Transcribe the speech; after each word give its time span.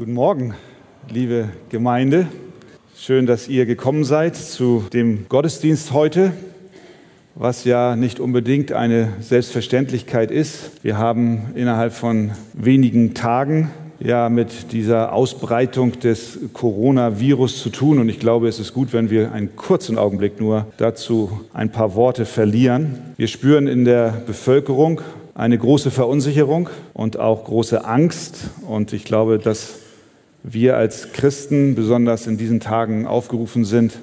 Guten 0.00 0.14
Morgen, 0.14 0.54
liebe 1.10 1.50
Gemeinde. 1.68 2.26
Schön, 2.96 3.26
dass 3.26 3.48
ihr 3.48 3.66
gekommen 3.66 4.04
seid 4.04 4.34
zu 4.34 4.82
dem 4.94 5.26
Gottesdienst 5.28 5.92
heute, 5.92 6.32
was 7.34 7.64
ja 7.64 7.96
nicht 7.96 8.18
unbedingt 8.18 8.72
eine 8.72 9.12
Selbstverständlichkeit 9.20 10.30
ist. 10.30 10.82
Wir 10.82 10.96
haben 10.96 11.50
innerhalb 11.54 11.92
von 11.92 12.30
wenigen 12.54 13.12
Tagen 13.12 13.72
ja 13.98 14.30
mit 14.30 14.72
dieser 14.72 15.12
Ausbreitung 15.12 16.00
des 16.00 16.38
Coronavirus 16.54 17.62
zu 17.62 17.68
tun. 17.68 17.98
Und 17.98 18.08
ich 18.08 18.18
glaube, 18.18 18.48
es 18.48 18.58
ist 18.58 18.72
gut, 18.72 18.94
wenn 18.94 19.10
wir 19.10 19.32
einen 19.32 19.54
kurzen 19.54 19.98
Augenblick 19.98 20.40
nur 20.40 20.66
dazu 20.78 21.42
ein 21.52 21.72
paar 21.72 21.94
Worte 21.94 22.24
verlieren. 22.24 23.12
Wir 23.18 23.28
spüren 23.28 23.66
in 23.66 23.84
der 23.84 24.22
Bevölkerung 24.26 25.02
eine 25.34 25.58
große 25.58 25.90
Verunsicherung 25.90 26.70
und 26.94 27.18
auch 27.18 27.44
große 27.44 27.84
Angst. 27.84 28.48
Und 28.66 28.94
ich 28.94 29.04
glaube, 29.04 29.38
dass 29.38 29.79
wir 30.42 30.76
als 30.76 31.12
Christen 31.12 31.74
besonders 31.74 32.26
in 32.26 32.36
diesen 32.36 32.60
Tagen 32.60 33.06
aufgerufen 33.06 33.64
sind, 33.64 33.98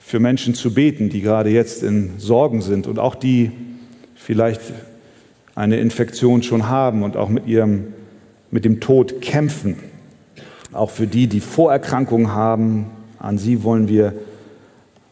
für 0.00 0.20
Menschen 0.20 0.54
zu 0.54 0.72
beten, 0.72 1.10
die 1.10 1.20
gerade 1.20 1.50
jetzt 1.50 1.82
in 1.82 2.12
Sorgen 2.18 2.62
sind 2.62 2.86
und 2.86 2.98
auch 2.98 3.14
die 3.14 3.52
vielleicht 4.14 4.60
eine 5.54 5.78
Infektion 5.78 6.42
schon 6.42 6.68
haben 6.68 7.02
und 7.02 7.16
auch 7.16 7.28
mit 7.28 7.46
ihrem 7.46 7.88
mit 8.50 8.64
dem 8.64 8.80
Tod 8.80 9.20
kämpfen. 9.20 9.76
Auch 10.72 10.90
für 10.90 11.06
die, 11.06 11.26
die 11.26 11.40
Vorerkrankungen 11.40 12.32
haben, 12.32 12.86
an 13.18 13.38
sie 13.38 13.62
wollen 13.62 13.88
wir 13.88 14.14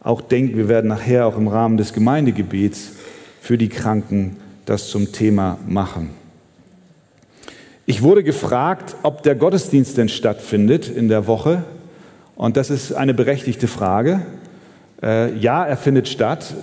auch 0.03 0.21
denken. 0.21 0.57
Wir 0.57 0.69
werden 0.69 0.89
nachher 0.89 1.27
auch 1.27 1.37
im 1.37 1.49
Rahmen 1.49 1.77
des 1.77 1.93
Gemeindegebets 1.93 2.93
für 3.41 3.59
die 3.59 3.69
Kranken 3.69 4.37
das 4.65 4.89
zum 4.89 5.13
Thema 5.13 5.59
machen. 5.67 6.11
Ich 7.89 8.03
wurde 8.03 8.25
gefragt, 8.25 8.97
ob 9.05 9.23
der 9.23 9.37
Gottesdienst 9.37 9.97
denn 9.97 10.09
stattfindet 10.09 10.89
in 10.89 11.09
der 11.09 11.29
Woche. 11.29 11.63
Und 12.35 12.57
das 12.57 12.69
ist 12.69 12.93
eine 12.93 13.15
berechtigte 13.15 13.69
Frage. 13.69 14.23
Äh, 15.01 15.37
ja, 15.37 15.65
er 15.65 15.77
findet 15.77 16.09
statt. 16.09 16.55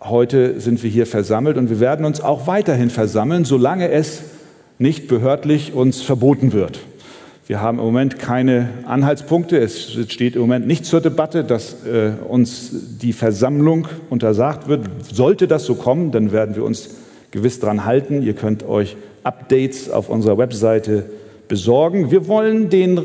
Heute 0.00 0.60
sind 0.60 0.84
wir 0.84 0.88
hier 0.88 1.08
versammelt 1.08 1.56
und 1.56 1.68
wir 1.68 1.80
werden 1.80 2.04
uns 2.04 2.20
auch 2.20 2.46
weiterhin 2.46 2.90
versammeln, 2.90 3.44
solange 3.44 3.90
es 3.90 4.22
nicht 4.78 5.08
behördlich 5.08 5.72
uns 5.74 6.00
verboten 6.00 6.52
wird. 6.52 6.78
Wir 7.48 7.60
haben 7.60 7.80
im 7.80 7.84
Moment 7.84 8.20
keine 8.20 8.68
Anhaltspunkte. 8.86 9.58
Es 9.58 9.98
steht 10.12 10.36
im 10.36 10.42
Moment 10.42 10.68
nicht 10.68 10.84
zur 10.84 11.00
Debatte, 11.00 11.42
dass 11.42 11.84
äh, 11.84 12.12
uns 12.28 12.70
die 13.02 13.12
Versammlung 13.12 13.88
untersagt 14.10 14.68
wird. 14.68 14.86
Sollte 15.12 15.48
das 15.48 15.64
so 15.64 15.74
kommen, 15.74 16.12
dann 16.12 16.30
werden 16.30 16.54
wir 16.54 16.62
uns 16.62 16.90
gewiss 17.32 17.58
daran 17.58 17.84
halten. 17.84 18.22
Ihr 18.22 18.34
könnt 18.34 18.66
euch 18.66 18.96
Updates 19.24 19.90
auf 19.90 20.08
unserer 20.08 20.38
Webseite 20.38 21.04
besorgen. 21.48 22.10
Wir 22.10 22.28
wollen 22.28 22.70
den 22.70 23.00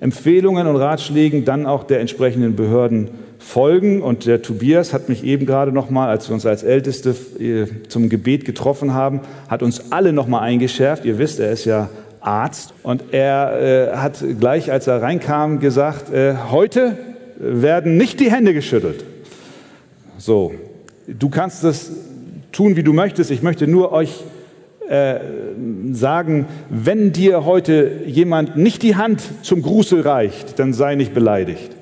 Empfehlungen 0.00 0.66
und 0.66 0.76
Ratschlägen 0.76 1.44
dann 1.44 1.66
auch 1.66 1.84
der 1.84 2.00
entsprechenden 2.00 2.56
Behörden 2.56 3.10
folgen. 3.38 4.02
Und 4.02 4.26
der 4.26 4.42
Tobias 4.42 4.92
hat 4.92 5.08
mich 5.08 5.24
eben 5.24 5.46
gerade 5.46 5.72
noch 5.72 5.90
mal, 5.90 6.08
als 6.08 6.28
wir 6.28 6.34
uns 6.34 6.46
als 6.46 6.62
Älteste 6.62 7.14
äh, 7.38 7.66
zum 7.88 8.08
Gebet 8.08 8.44
getroffen 8.44 8.92
haben, 8.92 9.20
hat 9.48 9.62
uns 9.62 9.92
alle 9.92 10.12
noch 10.12 10.26
mal 10.26 10.40
eingeschärft. 10.40 11.04
Ihr 11.04 11.18
wisst, 11.18 11.40
er 11.40 11.52
ist 11.52 11.64
ja 11.64 11.88
Arzt 12.20 12.74
und 12.82 13.04
er 13.12 13.92
äh, 13.92 13.96
hat 13.96 14.24
gleich, 14.40 14.72
als 14.72 14.86
er 14.86 15.00
reinkam, 15.00 15.60
gesagt: 15.60 16.12
äh, 16.12 16.34
Heute 16.50 16.96
werden 17.38 17.96
nicht 17.96 18.20
die 18.20 18.30
Hände 18.30 18.52
geschüttelt. 18.52 19.04
So, 20.18 20.54
du 21.06 21.28
kannst 21.28 21.62
das 21.62 21.90
tun, 22.52 22.76
wie 22.76 22.82
du 22.82 22.92
möchtest. 22.92 23.30
Ich 23.30 23.42
möchte 23.42 23.66
nur 23.66 23.92
euch 23.92 24.24
äh, 24.88 25.16
sagen, 25.92 26.46
wenn 26.70 27.12
dir 27.12 27.44
heute 27.44 28.02
jemand 28.06 28.56
nicht 28.56 28.82
die 28.82 28.96
Hand 28.96 29.22
zum 29.42 29.62
Gruße 29.62 30.04
reicht, 30.04 30.58
dann 30.58 30.72
sei 30.72 30.94
nicht 30.94 31.14
beleidigt, 31.14 31.72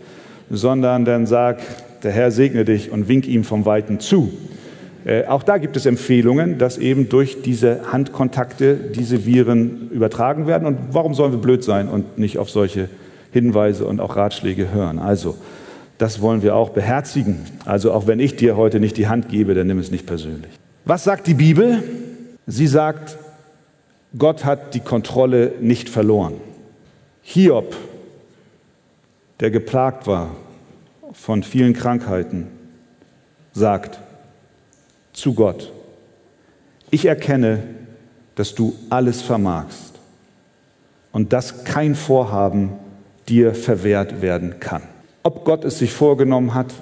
sondern 0.50 1.04
dann 1.04 1.26
sag, 1.26 1.58
der 2.02 2.12
Herr 2.12 2.30
segne 2.30 2.64
dich 2.64 2.90
und 2.90 3.08
wink 3.08 3.26
ihm 3.26 3.44
vom 3.44 3.66
Weiten 3.66 4.00
zu. 4.00 4.32
Äh, 5.04 5.26
auch 5.26 5.42
da 5.42 5.58
gibt 5.58 5.76
es 5.76 5.84
Empfehlungen, 5.84 6.56
dass 6.56 6.78
eben 6.78 7.08
durch 7.08 7.42
diese 7.42 7.92
Handkontakte 7.92 8.74
diese 8.74 9.26
Viren 9.26 9.90
übertragen 9.90 10.46
werden. 10.46 10.66
Und 10.66 10.78
warum 10.92 11.14
sollen 11.14 11.32
wir 11.32 11.40
blöd 11.40 11.62
sein 11.62 11.88
und 11.88 12.18
nicht 12.18 12.38
auf 12.38 12.48
solche 12.48 12.88
Hinweise 13.32 13.84
und 13.86 14.00
auch 14.00 14.16
Ratschläge 14.16 14.72
hören? 14.72 14.98
Also, 14.98 15.36
das 15.98 16.20
wollen 16.20 16.42
wir 16.42 16.56
auch 16.56 16.70
beherzigen. 16.70 17.40
Also 17.66 17.92
auch 17.92 18.06
wenn 18.06 18.18
ich 18.18 18.36
dir 18.36 18.56
heute 18.56 18.80
nicht 18.80 18.96
die 18.96 19.06
Hand 19.08 19.28
gebe, 19.28 19.54
dann 19.54 19.66
nimm 19.66 19.78
es 19.78 19.90
nicht 19.90 20.06
persönlich. 20.06 20.50
Was 20.86 21.04
sagt 21.04 21.26
die 21.26 21.34
Bibel? 21.34 21.82
Sie 22.46 22.66
sagt, 22.66 23.16
Gott 24.18 24.44
hat 24.44 24.74
die 24.74 24.80
Kontrolle 24.80 25.52
nicht 25.60 25.88
verloren. 25.88 26.34
Hiob, 27.22 27.74
der 29.40 29.50
geplagt 29.50 30.06
war 30.06 30.30
von 31.12 31.42
vielen 31.42 31.72
Krankheiten, 31.72 32.48
sagt 33.54 33.98
zu 35.14 35.32
Gott, 35.32 35.72
ich 36.90 37.06
erkenne, 37.06 37.62
dass 38.34 38.54
du 38.54 38.74
alles 38.90 39.22
vermagst 39.22 39.94
und 41.12 41.32
dass 41.32 41.64
kein 41.64 41.94
Vorhaben 41.94 42.72
dir 43.28 43.54
verwehrt 43.54 44.20
werden 44.20 44.60
kann. 44.60 44.82
Ob 45.22 45.46
Gott 45.46 45.64
es 45.64 45.78
sich 45.78 45.92
vorgenommen 45.92 46.52
hat, 46.52 46.74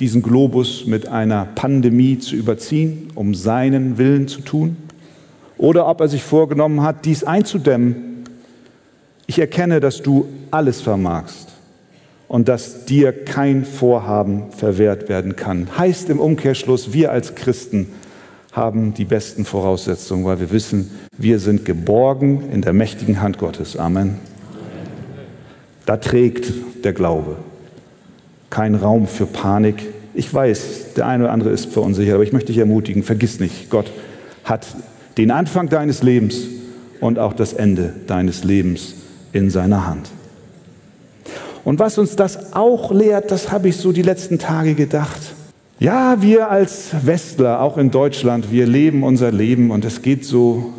diesen 0.00 0.22
Globus 0.22 0.86
mit 0.86 1.08
einer 1.08 1.44
Pandemie 1.44 2.18
zu 2.18 2.34
überziehen, 2.34 3.08
um 3.14 3.34
seinen 3.34 3.98
Willen 3.98 4.28
zu 4.28 4.40
tun, 4.40 4.76
oder 5.58 5.86
ob 5.86 6.00
er 6.00 6.08
sich 6.08 6.22
vorgenommen 6.22 6.82
hat, 6.82 7.04
dies 7.04 7.22
einzudämmen. 7.22 8.24
Ich 9.26 9.38
erkenne, 9.38 9.78
dass 9.78 10.02
du 10.02 10.26
alles 10.50 10.80
vermagst 10.80 11.48
und 12.28 12.48
dass 12.48 12.86
dir 12.86 13.12
kein 13.12 13.66
Vorhaben 13.66 14.50
verwehrt 14.52 15.10
werden 15.10 15.36
kann. 15.36 15.68
Heißt 15.76 16.08
im 16.08 16.18
Umkehrschluss, 16.18 16.94
wir 16.94 17.12
als 17.12 17.34
Christen 17.34 17.88
haben 18.52 18.94
die 18.94 19.04
besten 19.04 19.44
Voraussetzungen, 19.44 20.24
weil 20.24 20.40
wir 20.40 20.50
wissen, 20.50 20.90
wir 21.18 21.38
sind 21.38 21.66
geborgen 21.66 22.50
in 22.50 22.62
der 22.62 22.72
mächtigen 22.72 23.20
Hand 23.20 23.36
Gottes. 23.36 23.76
Amen. 23.76 24.16
Da 25.84 25.98
trägt 25.98 26.52
der 26.84 26.94
Glaube 26.94 27.36
kein 28.50 28.74
Raum 28.74 29.06
für 29.06 29.26
Panik. 29.26 29.76
Ich 30.12 30.32
weiß, 30.32 30.94
der 30.96 31.06
eine 31.06 31.24
oder 31.24 31.32
andere 31.32 31.50
ist 31.50 31.72
verunsichert, 31.72 32.14
aber 32.14 32.24
ich 32.24 32.32
möchte 32.32 32.48
dich 32.48 32.58
ermutigen, 32.58 33.02
vergiss 33.02 33.40
nicht, 33.40 33.70
Gott 33.70 33.90
hat 34.44 34.66
den 35.16 35.30
Anfang 35.30 35.68
deines 35.68 36.02
Lebens 36.02 36.40
und 37.00 37.18
auch 37.18 37.32
das 37.32 37.52
Ende 37.52 37.94
deines 38.06 38.44
Lebens 38.44 38.94
in 39.32 39.50
seiner 39.50 39.86
Hand. 39.86 40.10
Und 41.64 41.78
was 41.78 41.98
uns 41.98 42.16
das 42.16 42.54
auch 42.54 42.90
lehrt, 42.90 43.30
das 43.30 43.52
habe 43.52 43.68
ich 43.68 43.76
so 43.76 43.92
die 43.92 44.02
letzten 44.02 44.38
Tage 44.38 44.74
gedacht. 44.74 45.20
Ja, 45.78 46.20
wir 46.20 46.50
als 46.50 46.90
Westler, 47.06 47.60
auch 47.60 47.78
in 47.78 47.90
Deutschland, 47.90 48.50
wir 48.50 48.66
leben 48.66 49.02
unser 49.02 49.30
Leben 49.30 49.70
und 49.70 49.84
es 49.84 50.02
geht 50.02 50.24
so, 50.24 50.74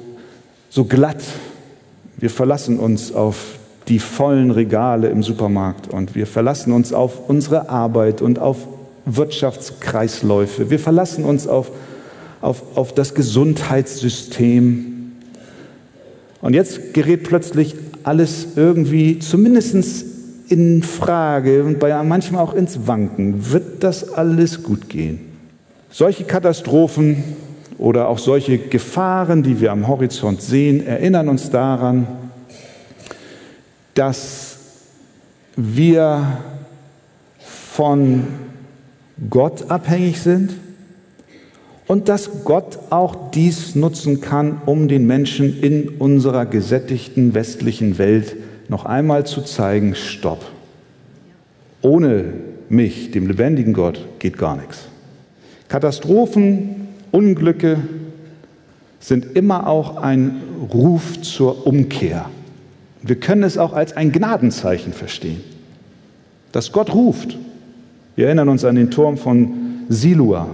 so 0.70 0.86
glatt. 0.86 1.24
Wir 2.18 2.30
verlassen 2.30 2.78
uns 2.78 3.14
auf 3.14 3.60
die 3.88 4.00
vollen 4.00 4.52
Regale 4.52 5.10
im 5.10 5.24
Supermarkt 5.24 5.88
und 5.88 6.16
wir 6.16 6.28
verlassen 6.28 6.72
uns 6.72 6.94
auf 6.94 7.30
unsere 7.30 7.70
Arbeit 7.70 8.22
und 8.22 8.40
auf 8.40 8.68
Wirtschaftskreisläufe. 9.06 10.70
Wir 10.70 10.80
verlassen 10.80 11.26
uns 11.26 11.48
auf, 11.48 11.72
auf, 12.42 12.64
auf 12.76 12.94
das 12.94 13.14
Gesundheitssystem. 13.14 15.12
Und 16.42 16.54
jetzt 16.54 16.94
gerät 16.94 17.24
plötzlich 17.24 17.76
alles 18.04 18.48
irgendwie 18.56 19.20
zumindest 19.20 20.06
in 20.50 20.84
Frage 20.84 21.64
und 21.64 21.80
bei 21.80 22.02
manchmal 22.04 22.44
auch 22.44 22.54
ins 22.54 22.88
Wanken. 22.88 23.52
Wird 23.52 23.84
das 23.84 24.14
alles 24.14 24.64
gut 24.64 24.90
gehen? 24.90 25.20
Solche 25.90 26.24
Katastrophen 26.24 27.24
oder 27.78 28.08
auch 28.08 28.18
solche 28.18 28.58
Gefahren, 28.58 29.44
die 29.44 29.60
wir 29.60 29.72
am 29.72 29.88
Horizont 29.88 30.42
sehen, 30.42 30.86
erinnern 30.86 31.30
uns 31.30 31.50
daran, 31.50 32.08
dass 33.94 34.58
wir 35.56 36.40
von 37.40 38.24
Gott 39.30 39.70
abhängig 39.70 40.22
sind 40.22 40.54
und 41.88 42.10
dass 42.10 42.44
Gott 42.44 42.80
auch 42.90 43.32
dies 43.32 43.76
nutzen 43.76 44.22
kann, 44.22 44.62
um 44.66 44.88
den 44.88 45.06
Menschen 45.06 45.62
in 45.62 45.90
unserer 45.90 46.46
gesättigten 46.46 47.34
westlichen 47.34 47.98
Welt 47.98 48.36
noch 48.70 48.86
einmal 48.86 49.26
zu 49.26 49.42
zeigen, 49.42 49.96
stopp. 49.96 50.46
Ohne 51.82 52.34
mich, 52.70 53.12
dem 53.12 53.28
lebendigen 53.28 53.74
Gott, 53.74 54.08
geht 54.20 54.38
gar 54.38 54.56
nichts. 54.56 54.88
Katastrophen, 55.68 56.88
Unglücke 57.12 57.80
sind 59.00 59.36
immer 59.36 59.68
auch 59.68 59.98
ein 59.98 60.42
Ruf 60.74 61.22
zur 61.22 61.68
Umkehr. 61.68 62.30
Wir 63.02 63.16
können 63.16 63.44
es 63.44 63.58
auch 63.58 63.74
als 63.74 63.96
ein 63.98 64.12
Gnadenzeichen 64.12 64.94
verstehen, 64.94 65.42
dass 66.52 66.72
Gott 66.72 66.94
ruft. 66.94 67.38
Wir 68.16 68.28
erinnern 68.28 68.50
uns 68.50 68.64
an 68.64 68.76
den 68.76 68.92
Turm 68.92 69.18
von 69.18 69.52
Silua, 69.90 70.48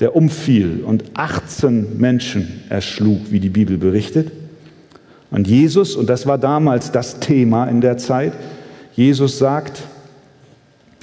der 0.00 0.14
umfiel 0.14 0.82
und 0.84 1.04
18 1.14 1.98
Menschen 1.98 2.62
erschlug, 2.68 3.30
wie 3.30 3.40
die 3.40 3.48
Bibel 3.48 3.78
berichtet. 3.78 4.30
Und 5.30 5.48
Jesus, 5.48 5.96
und 5.96 6.08
das 6.08 6.26
war 6.26 6.38
damals 6.38 6.92
das 6.92 7.18
Thema 7.18 7.66
in 7.66 7.80
der 7.80 7.96
Zeit, 7.96 8.32
Jesus 8.94 9.38
sagt, 9.38 9.82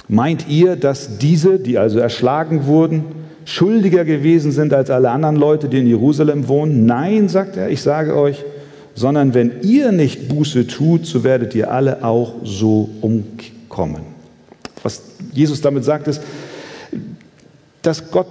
meint 0.08 0.48
ihr, 0.48 0.76
dass 0.76 1.18
diese, 1.18 1.58
die 1.58 1.76
also 1.76 1.98
erschlagen 1.98 2.66
wurden, 2.66 3.04
schuldiger 3.44 4.04
gewesen 4.04 4.52
sind 4.52 4.72
als 4.72 4.88
alle 4.90 5.10
anderen 5.10 5.36
Leute, 5.36 5.68
die 5.68 5.80
in 5.80 5.86
Jerusalem 5.86 6.48
wohnen? 6.48 6.86
Nein, 6.86 7.28
sagt 7.28 7.56
er, 7.56 7.68
ich 7.68 7.82
sage 7.82 8.16
euch, 8.16 8.44
sondern 8.94 9.34
wenn 9.34 9.62
ihr 9.62 9.92
nicht 9.92 10.28
Buße 10.28 10.66
tut, 10.66 11.06
so 11.06 11.24
werdet 11.24 11.54
ihr 11.54 11.70
alle 11.70 12.04
auch 12.04 12.34
so 12.44 12.90
umkommen. 13.00 14.02
Was 14.82 15.02
Jesus 15.32 15.60
damit 15.60 15.84
sagt, 15.84 16.08
ist, 16.08 16.22
dass 17.82 18.10
Gott 18.10 18.26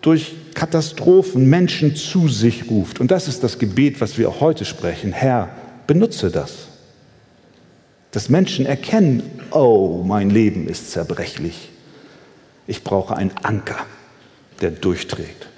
durch 0.00 0.34
Katastrophen 0.54 1.50
Menschen 1.50 1.96
zu 1.96 2.28
sich 2.28 2.70
ruft. 2.70 3.00
Und 3.00 3.10
das 3.10 3.28
ist 3.28 3.42
das 3.42 3.58
Gebet, 3.58 4.00
was 4.00 4.18
wir 4.18 4.28
auch 4.28 4.40
heute 4.40 4.64
sprechen. 4.64 5.12
Herr, 5.12 5.50
benutze 5.86 6.30
das. 6.30 6.68
Dass 8.12 8.28
Menschen 8.28 8.64
erkennen, 8.64 9.22
oh, 9.50 10.02
mein 10.06 10.30
Leben 10.30 10.68
ist 10.68 10.92
zerbrechlich. 10.92 11.70
Ich 12.66 12.84
brauche 12.84 13.16
einen 13.16 13.32
Anker, 13.42 13.84
der 14.60 14.70
durchträgt. 14.70 15.48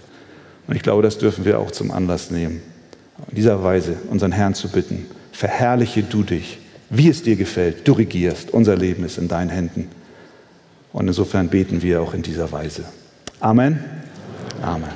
Und 0.67 0.77
ich 0.77 0.83
glaube, 0.83 1.03
das 1.03 1.19
dürfen 1.19 1.45
wir 1.45 1.59
auch 1.61 1.71
zum 1.71 1.91
Anlass 1.91 2.31
nehmen, 2.31 2.63
in 3.29 3.35
dieser 3.35 3.63
Weise 3.63 3.97
unseren 4.11 4.33
Herrn 4.33 4.55
zu 4.55 4.69
bitten, 4.69 5.07
verherrliche 5.33 6.03
du 6.03 6.23
dich, 6.23 6.59
wie 6.91 7.09
es 7.09 7.23
dir 7.23 7.37
gefällt, 7.37 7.87
du 7.87 7.93
regierst, 7.93 8.51
unser 8.51 8.77
Leben 8.77 9.05
ist 9.05 9.19
in 9.19 9.29
deinen 9.29 9.51
Händen. 9.51 9.91
Und 10.93 11.07
insofern 11.07 11.49
beten 11.49 11.83
wir 11.83 12.01
auch 12.01 12.15
in 12.15 12.23
dieser 12.23 12.51
Weise. 12.51 12.85
Amen. 13.41 13.85
Amen. 14.63 14.91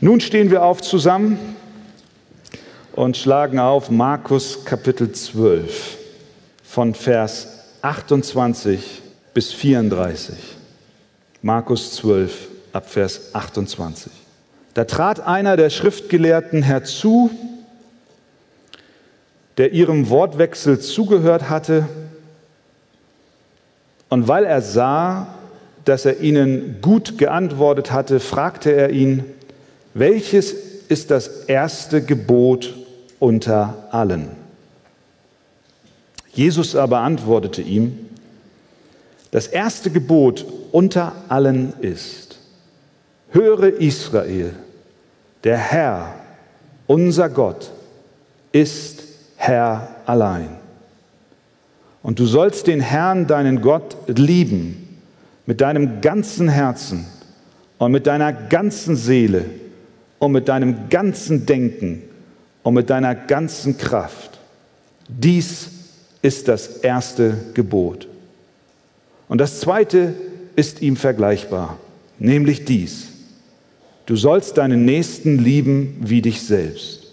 Nun 0.00 0.20
stehen 0.20 0.50
wir 0.50 0.62
auf 0.62 0.80
zusammen 0.80 1.38
und 2.92 3.16
schlagen 3.16 3.58
auf 3.58 3.90
Markus 3.90 4.64
Kapitel 4.64 5.12
12 5.12 5.98
von 6.62 6.94
Vers 6.94 7.48
28 7.82 9.02
bis 9.34 9.52
34. 9.52 10.36
Markus 11.42 11.92
12 11.96 12.48
ab 12.72 12.88
Vers 12.88 13.34
28. 13.34 14.12
Da 14.74 14.84
trat 14.84 15.20
einer 15.26 15.56
der 15.56 15.70
Schriftgelehrten 15.70 16.62
herzu, 16.62 17.30
der 19.56 19.72
ihrem 19.72 20.08
Wortwechsel 20.10 20.78
zugehört 20.78 21.50
hatte, 21.50 21.88
und 24.08 24.26
weil 24.26 24.44
er 24.44 24.60
sah, 24.60 25.34
dass 25.84 26.04
er 26.04 26.20
ihnen 26.20 26.80
gut 26.82 27.16
geantwortet 27.16 27.92
hatte, 27.92 28.20
fragte 28.20 28.70
er 28.72 28.90
ihn, 28.90 29.24
welches 29.94 30.52
ist 30.88 31.10
das 31.10 31.44
erste 31.44 32.02
Gebot 32.02 32.74
unter 33.18 33.88
allen? 33.90 34.30
Jesus 36.32 36.76
aber 36.76 37.00
antwortete 37.00 37.62
ihm, 37.62 37.98
das 39.30 39.46
erste 39.46 39.90
Gebot 39.90 40.44
unter 40.72 41.12
allen 41.28 41.72
ist, 41.80 42.29
höre 43.30 43.80
Israel, 43.80 44.54
der 45.44 45.56
Herr, 45.56 46.14
unser 46.86 47.28
Gott, 47.28 47.70
ist 48.52 49.02
Herr 49.36 49.96
allein. 50.06 50.48
Und 52.02 52.18
du 52.18 52.26
sollst 52.26 52.66
den 52.66 52.80
Herrn, 52.80 53.26
deinen 53.26 53.60
Gott, 53.60 53.96
lieben 54.06 54.98
mit 55.46 55.60
deinem 55.60 56.00
ganzen 56.00 56.48
Herzen 56.48 57.06
und 57.78 57.92
mit 57.92 58.06
deiner 58.06 58.32
ganzen 58.32 58.96
Seele 58.96 59.44
und 60.18 60.32
mit 60.32 60.48
deinem 60.48 60.88
ganzen 60.88 61.46
Denken 61.46 62.02
und 62.62 62.74
mit 62.74 62.90
deiner 62.90 63.14
ganzen 63.14 63.76
Kraft. 63.76 64.38
Dies 65.08 65.70
ist 66.22 66.48
das 66.48 66.78
erste 66.78 67.34
Gebot. 67.54 68.06
Und 69.28 69.38
das 69.38 69.60
zweite 69.60 70.14
ist 70.56 70.82
ihm 70.82 70.96
vergleichbar, 70.96 71.78
nämlich 72.18 72.64
dies. 72.64 73.09
Du 74.06 74.16
sollst 74.16 74.56
deinen 74.56 74.84
Nächsten 74.84 75.38
lieben 75.38 75.96
wie 76.00 76.22
dich 76.22 76.42
selbst. 76.42 77.06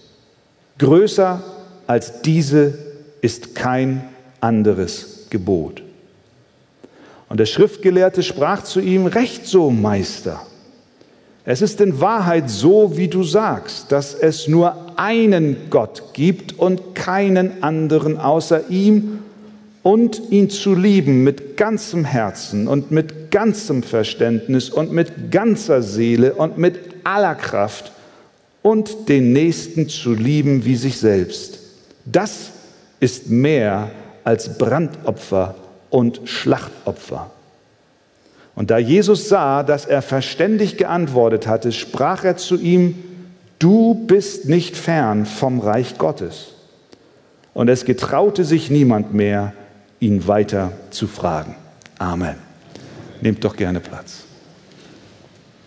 Größer 0.77 1.43
als 1.85 2.21
diese 2.21 2.77
ist 3.21 3.55
kein 3.55 4.03
anderes 4.41 5.27
Gebot. 5.29 5.83
Und 7.29 7.39
der 7.39 7.45
Schriftgelehrte 7.45 8.23
sprach 8.23 8.63
zu 8.63 8.79
ihm, 8.79 9.05
Recht 9.05 9.45
so, 9.45 9.69
Meister. 9.69 10.41
Es 11.45 11.61
ist 11.61 11.79
in 11.79 12.01
Wahrheit 12.01 12.49
so, 12.49 12.97
wie 12.97 13.07
du 13.07 13.23
sagst, 13.23 13.91
dass 13.91 14.13
es 14.13 14.47
nur 14.47 14.99
einen 14.99 15.69
Gott 15.69 16.13
gibt 16.13 16.59
und 16.59 16.93
keinen 16.93 17.63
anderen 17.63 18.17
außer 18.17 18.69
ihm 18.69 19.19
und 19.81 20.21
ihn 20.29 20.49
zu 20.49 20.75
lieben 20.75 21.23
mit 21.23 21.55
ganzem 21.55 22.03
Herzen 22.03 22.67
und 22.67 22.91
mit 22.91 23.16
ganzem 23.31 23.83
Verständnis 23.83 24.69
und 24.69 24.91
mit 24.91 25.31
ganzer 25.31 25.81
Seele 25.81 26.33
und 26.33 26.57
mit 26.57 26.79
aller 27.03 27.35
Kraft 27.35 27.91
und 28.61 29.09
den 29.09 29.33
Nächsten 29.33 29.89
zu 29.89 30.13
lieben 30.13 30.65
wie 30.65 30.75
sich 30.75 30.97
selbst. 30.97 31.59
Das 32.05 32.51
ist 32.99 33.29
mehr 33.29 33.91
als 34.23 34.57
Brandopfer 34.57 35.55
und 35.89 36.21
Schlachtopfer. 36.25 37.31
Und 38.55 38.71
da 38.71 38.77
Jesus 38.79 39.29
sah, 39.29 39.63
dass 39.63 39.85
er 39.85 40.01
verständig 40.01 40.77
geantwortet 40.77 41.47
hatte, 41.47 41.71
sprach 41.71 42.23
er 42.23 42.37
zu 42.37 42.57
ihm, 42.57 42.95
du 43.59 43.93
bist 43.93 44.49
nicht 44.49 44.75
fern 44.75 45.25
vom 45.25 45.59
Reich 45.59 45.97
Gottes. 45.97 46.47
Und 47.53 47.69
es 47.69 47.85
getraute 47.85 48.43
sich 48.43 48.69
niemand 48.69 49.13
mehr, 49.13 49.53
ihn 49.99 50.27
weiter 50.27 50.71
zu 50.89 51.07
fragen. 51.07 51.55
Amen. 51.99 52.46
Nehmt 53.21 53.43
doch 53.43 53.55
gerne 53.55 53.79
Platz. 53.79 54.23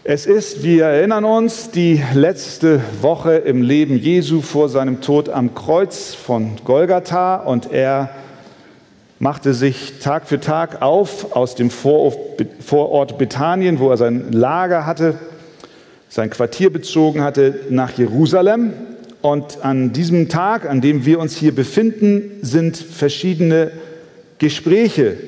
Es 0.02 0.24
ist, 0.24 0.62
wir 0.62 0.86
erinnern 0.86 1.24
uns, 1.24 1.70
die 1.70 2.02
letzte 2.14 2.80
Woche 3.02 3.34
im 3.34 3.62
Leben 3.62 3.98
Jesu 3.98 4.40
vor 4.40 4.68
seinem 4.68 5.02
Tod 5.02 5.28
am 5.28 5.54
Kreuz 5.54 6.14
von 6.14 6.52
Golgatha 6.64 7.36
und 7.36 7.70
er 7.70 8.10
machte 9.18 9.52
sich 9.52 9.98
Tag 10.00 10.26
für 10.26 10.40
Tag 10.40 10.80
auf 10.80 11.36
aus 11.36 11.54
dem 11.54 11.70
Vorort 11.70 13.18
Bethanien, 13.18 13.78
wo 13.78 13.90
er 13.90 13.98
sein 13.98 14.32
Lager 14.32 14.86
hatte, 14.86 15.16
sein 16.08 16.30
Quartier 16.30 16.72
bezogen 16.72 17.22
hatte, 17.22 17.60
nach 17.68 17.98
Jerusalem. 17.98 18.72
Und 19.20 19.62
an 19.62 19.92
diesem 19.92 20.30
Tag, 20.30 20.68
an 20.68 20.80
dem 20.80 21.04
wir 21.04 21.18
uns 21.18 21.36
hier 21.36 21.54
befinden, 21.54 22.38
sind 22.40 22.78
verschiedene 22.78 23.70
Gespräche, 24.38 25.18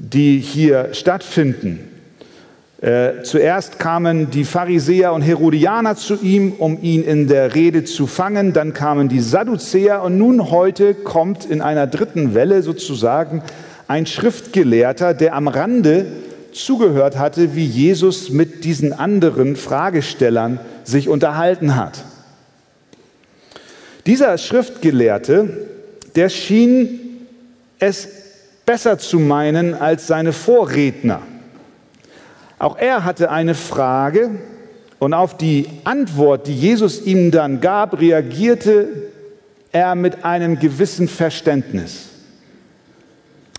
die 0.00 0.38
hier 0.38 0.88
stattfinden. 0.92 1.80
Äh, 2.80 3.22
zuerst 3.24 3.78
kamen 3.78 4.30
die 4.30 4.44
Pharisäer 4.44 5.12
und 5.12 5.20
Herodianer 5.20 5.96
zu 5.96 6.18
ihm, 6.22 6.52
um 6.52 6.82
ihn 6.82 7.04
in 7.04 7.28
der 7.28 7.54
Rede 7.54 7.84
zu 7.84 8.06
fangen. 8.06 8.54
Dann 8.54 8.72
kamen 8.72 9.10
die 9.10 9.20
Sadduzäer 9.20 10.02
und 10.02 10.16
nun 10.16 10.50
heute 10.50 10.94
kommt 10.94 11.44
in 11.44 11.60
einer 11.60 11.86
dritten 11.86 12.34
Welle 12.34 12.62
sozusagen 12.62 13.42
ein 13.86 14.06
Schriftgelehrter, 14.06 15.12
der 15.12 15.34
am 15.34 15.46
Rande 15.46 16.06
zugehört 16.52 17.18
hatte, 17.18 17.54
wie 17.54 17.66
Jesus 17.66 18.30
mit 18.30 18.64
diesen 18.64 18.94
anderen 18.94 19.56
Fragestellern 19.56 20.58
sich 20.84 21.08
unterhalten 21.08 21.76
hat. 21.76 22.04
Dieser 24.06 24.38
Schriftgelehrte, 24.38 25.66
der 26.16 26.30
schien 26.30 27.26
es 27.78 28.08
besser 28.70 28.98
zu 28.98 29.18
meinen 29.18 29.74
als 29.74 30.06
seine 30.06 30.32
Vorredner. 30.32 31.22
Auch 32.60 32.78
er 32.78 33.04
hatte 33.04 33.28
eine 33.32 33.56
Frage 33.56 34.30
und 35.00 35.12
auf 35.12 35.36
die 35.36 35.66
Antwort, 35.82 36.46
die 36.46 36.54
Jesus 36.54 37.04
ihm 37.04 37.32
dann 37.32 37.60
gab, 37.60 38.00
reagierte 38.00 38.86
er 39.72 39.96
mit 39.96 40.24
einem 40.24 40.60
gewissen 40.60 41.08
Verständnis. 41.08 42.10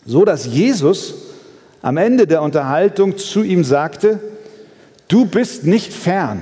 So 0.06 0.24
dass 0.24 0.46
Jesus 0.46 1.14
am 1.82 1.98
Ende 1.98 2.26
der 2.26 2.42
Unterhaltung 2.42 3.18
zu 3.18 3.44
ihm 3.44 3.66
sagte, 3.66 4.22
du 5.10 5.26
bist 5.26 5.66
nicht 5.66 5.92
fern 5.92 6.42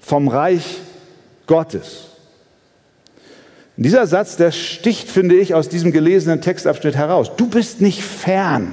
vom 0.00 0.26
Reich 0.26 0.78
Gottes. 1.46 2.15
Dieser 3.76 4.06
Satz, 4.06 4.36
der 4.36 4.52
sticht, 4.52 5.10
finde 5.10 5.34
ich, 5.34 5.54
aus 5.54 5.68
diesem 5.68 5.92
gelesenen 5.92 6.40
Textabschnitt 6.40 6.96
heraus. 6.96 7.36
Du 7.36 7.46
bist 7.46 7.80
nicht 7.82 8.02
fern 8.02 8.72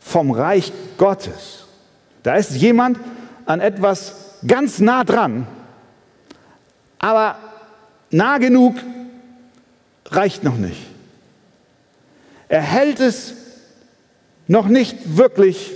vom 0.00 0.32
Reich 0.32 0.72
Gottes. 0.96 1.66
Da 2.24 2.34
ist 2.34 2.56
jemand 2.56 2.98
an 3.46 3.60
etwas 3.60 4.14
ganz 4.46 4.80
nah 4.80 5.04
dran, 5.04 5.46
aber 6.98 7.36
nah 8.10 8.38
genug 8.38 8.76
reicht 10.06 10.42
noch 10.42 10.56
nicht. 10.56 10.80
Er 12.48 12.62
hält 12.62 12.98
es 12.98 13.34
noch 14.48 14.66
nicht 14.66 15.16
wirklich 15.16 15.70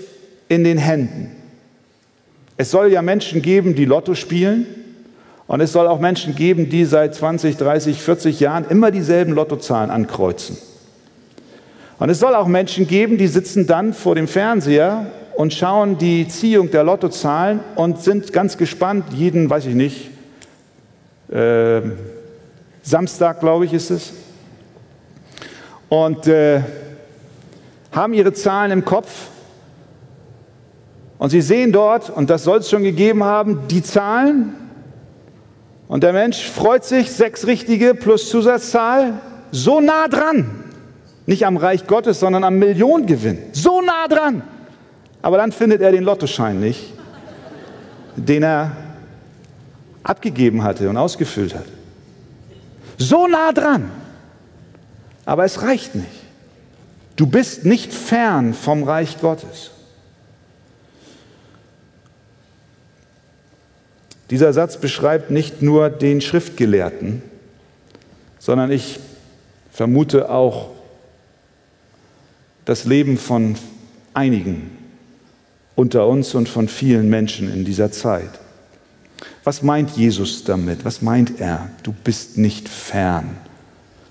in 0.49 0.65
den 0.65 0.79
Händen. 0.79 1.37
Es 2.57 2.71
soll 2.71 2.91
ja 2.91 3.03
Menschen 3.03 3.41
geben, 3.41 3.75
die 3.75 3.85
Lotto 3.85 4.15
spielen 4.15 4.67
Und 5.47 5.61
es 5.61 5.73
soll 5.73 5.87
auch 5.87 6.01
Menschen 6.01 6.35
geben, 6.35 6.69
die 6.69 6.85
seit 6.85 7.15
20, 7.15 7.57
30, 7.57 8.01
40 8.01 8.41
Jahren 8.41 8.65
immer 8.69 8.91
dieselben 8.91 9.33
Lottozahlen 9.33 9.91
ankreuzen. 9.91 10.57
Und 11.99 12.11
es 12.11 12.19
soll 12.19 12.35
auch 12.35 12.47
Menschen 12.47 12.87
geben, 12.87 13.19
die 13.19 13.27
sitzen 13.29 13.67
dann 13.67 13.93
vor 13.93 14.15
dem 14.15 14.29
Fernseher 14.29 15.07
und 15.37 15.55
schauen 15.55 15.99
die 15.99 16.27
Ziehung 16.29 16.71
der 16.71 16.85
Lottozahlen 16.85 17.61
und 17.77 18.01
sind 18.03 18.33
ganz 18.33 18.57
gespannt, 18.57 19.05
jeden, 19.13 19.49
weiß 19.49 19.67
ich 19.67 19.75
nicht, 19.75 20.11
äh, 21.31 21.81
Samstag, 22.83 23.41
glaube 23.41 23.65
ich, 23.65 23.73
ist 23.73 23.91
es. 23.91 24.13
Und 25.89 26.27
äh, 26.27 26.63
haben 27.93 28.15
ihre 28.15 28.33
Zahlen 28.33 28.73
im 28.73 28.85
Kopf. 28.85 29.29
Und 31.19 31.31
sie 31.31 31.41
sehen 31.41 31.71
dort, 31.71 32.11
und 32.11 32.31
das 32.31 32.43
soll 32.43 32.59
es 32.59 32.69
schon 32.69 32.83
gegeben 32.83 33.23
haben, 33.23 33.69
die 33.69 33.83
Zahlen. 33.83 34.55
Und 35.89 36.03
der 36.03 36.13
Mensch 36.13 36.49
freut 36.49 36.85
sich, 36.85 37.13
sechs 37.13 37.47
richtige 37.47 37.95
plus 37.95 38.29
Zusatzzahl, 38.29 39.21
so 39.51 39.81
nah 39.81 40.09
dran. 40.09 40.65
Nicht 41.27 41.47
am 41.47 41.57
Reich 41.57 41.87
Gottes, 41.87 42.21
sondern 42.21 42.45
am 42.45 42.59
Millionengewinn. 42.59 43.39
So 43.53 43.81
nah 43.81 44.09
dran. 44.09 44.43
Aber 45.21 45.37
dann 45.37 45.53
findet 45.53 45.83
er 45.83 45.93
den 45.93 46.03
Lottoschein 46.03 46.59
nicht, 46.59 46.93
den 48.17 48.43
er 48.43 48.73
abgegeben 50.03 50.65
hatte 50.65 50.89
und 50.89 50.97
ausgefüllt 50.97 51.55
hat. 51.55 51.67
So 52.99 53.27
nah 53.27 53.53
dran. 53.53 53.91
Aber 55.25 55.45
es 55.45 55.63
reicht 55.63 55.95
nicht. 55.95 56.09
Du 57.17 57.27
bist 57.27 57.65
nicht 57.65 57.93
fern 57.93 58.55
vom 58.55 58.83
Reich 58.83 59.21
Gottes. 59.21 59.71
Dieser 64.33 64.55
Satz 64.55 64.79
beschreibt 64.79 65.31
nicht 65.31 65.61
nur 65.61 65.91
den 65.91 66.23
Schriftgelehrten, 66.23 67.21
sondern 68.39 68.73
ich 68.73 68.99
vermute 69.71 70.31
auch 70.31 70.71
das 72.65 72.87
Leben 72.87 73.19
von 73.19 73.57
einigen 74.15 74.71
unter 75.75 76.07
uns 76.07 76.35
und 76.35 76.49
von 76.49 76.69
vielen 76.69 77.11
Menschen 77.11 77.53
in 77.53 77.67
dieser 77.67 77.93
Zeit. 77.93 78.31
Was 79.45 79.63
meint 79.63 79.99
Jesus 79.99 80.45
damit? 80.45 80.87
Was 80.87 81.03
meint 81.03 81.39
er? 81.39 81.69
Du 81.83 81.93
bist 81.93 82.39
nicht 82.39 82.71
fern 82.71 83.37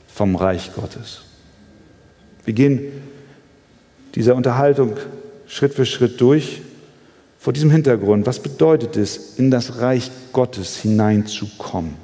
vom 0.08 0.36
Reich 0.36 0.72
Gottes. 0.76 1.22
Wir 2.46 2.54
gehen 2.54 2.92
dieser 4.14 4.36
Unterhaltung 4.36 4.98
Schritt 5.48 5.74
für 5.74 5.88
Schritt 5.88 6.22
durch. 6.22 6.62
Vor 7.42 7.54
diesem 7.54 7.72
Hintergrund, 7.72 8.28
was 8.28 8.40
bedeutet 8.40 8.96
es, 8.98 9.40
in 9.40 9.50
das 9.50 9.80
Reich 9.80 10.12
Gottes 10.32 10.78
hineinzukommen? 10.78 11.96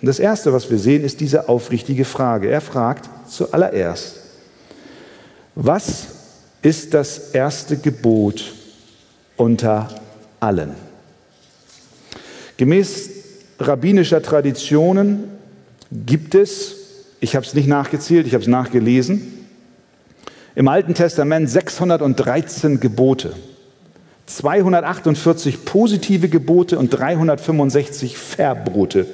Und 0.00 0.06
das 0.06 0.18
Erste, 0.18 0.54
was 0.54 0.70
wir 0.70 0.78
sehen, 0.78 1.04
ist 1.04 1.20
diese 1.20 1.50
aufrichtige 1.50 2.06
Frage. 2.06 2.48
Er 2.48 2.62
fragt 2.62 3.10
zuallererst, 3.28 4.16
was 5.54 6.06
ist 6.62 6.94
das 6.94 7.32
erste 7.32 7.76
Gebot 7.76 8.54
unter 9.36 9.90
allen. 10.40 10.70
Gemäß 12.56 13.10
rabbinischer 13.58 14.22
Traditionen 14.22 15.24
gibt 15.92 16.34
es, 16.34 16.76
ich 17.20 17.36
habe 17.36 17.44
es 17.44 17.52
nicht 17.52 17.68
nachgezählt, 17.68 18.26
ich 18.26 18.32
habe 18.32 18.42
es 18.42 18.48
nachgelesen, 18.48 19.44
im 20.54 20.66
Alten 20.66 20.94
Testament 20.94 21.50
613 21.50 22.80
Gebote, 22.80 23.34
248 24.28 25.64
positive 25.64 26.28
Gebote 26.28 26.78
und 26.78 26.90
365 26.90 28.16
Verbote. 28.16 29.06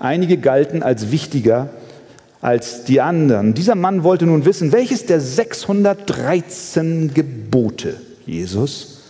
Einige 0.00 0.38
galten 0.38 0.82
als 0.82 1.12
wichtiger 1.12 1.70
als 2.40 2.84
die 2.84 3.00
anderen. 3.00 3.54
Dieser 3.54 3.74
Mann 3.74 4.04
wollte 4.04 4.26
nun 4.26 4.44
wissen, 4.44 4.72
welches 4.72 5.06
der 5.06 5.20
613 5.20 7.14
Gebote, 7.14 8.00
Jesus, 8.26 9.02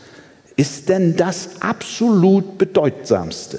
ist 0.56 0.88
denn 0.88 1.16
das 1.16 1.61
absolut 1.61 2.58
bedeutsamste? 2.58 3.58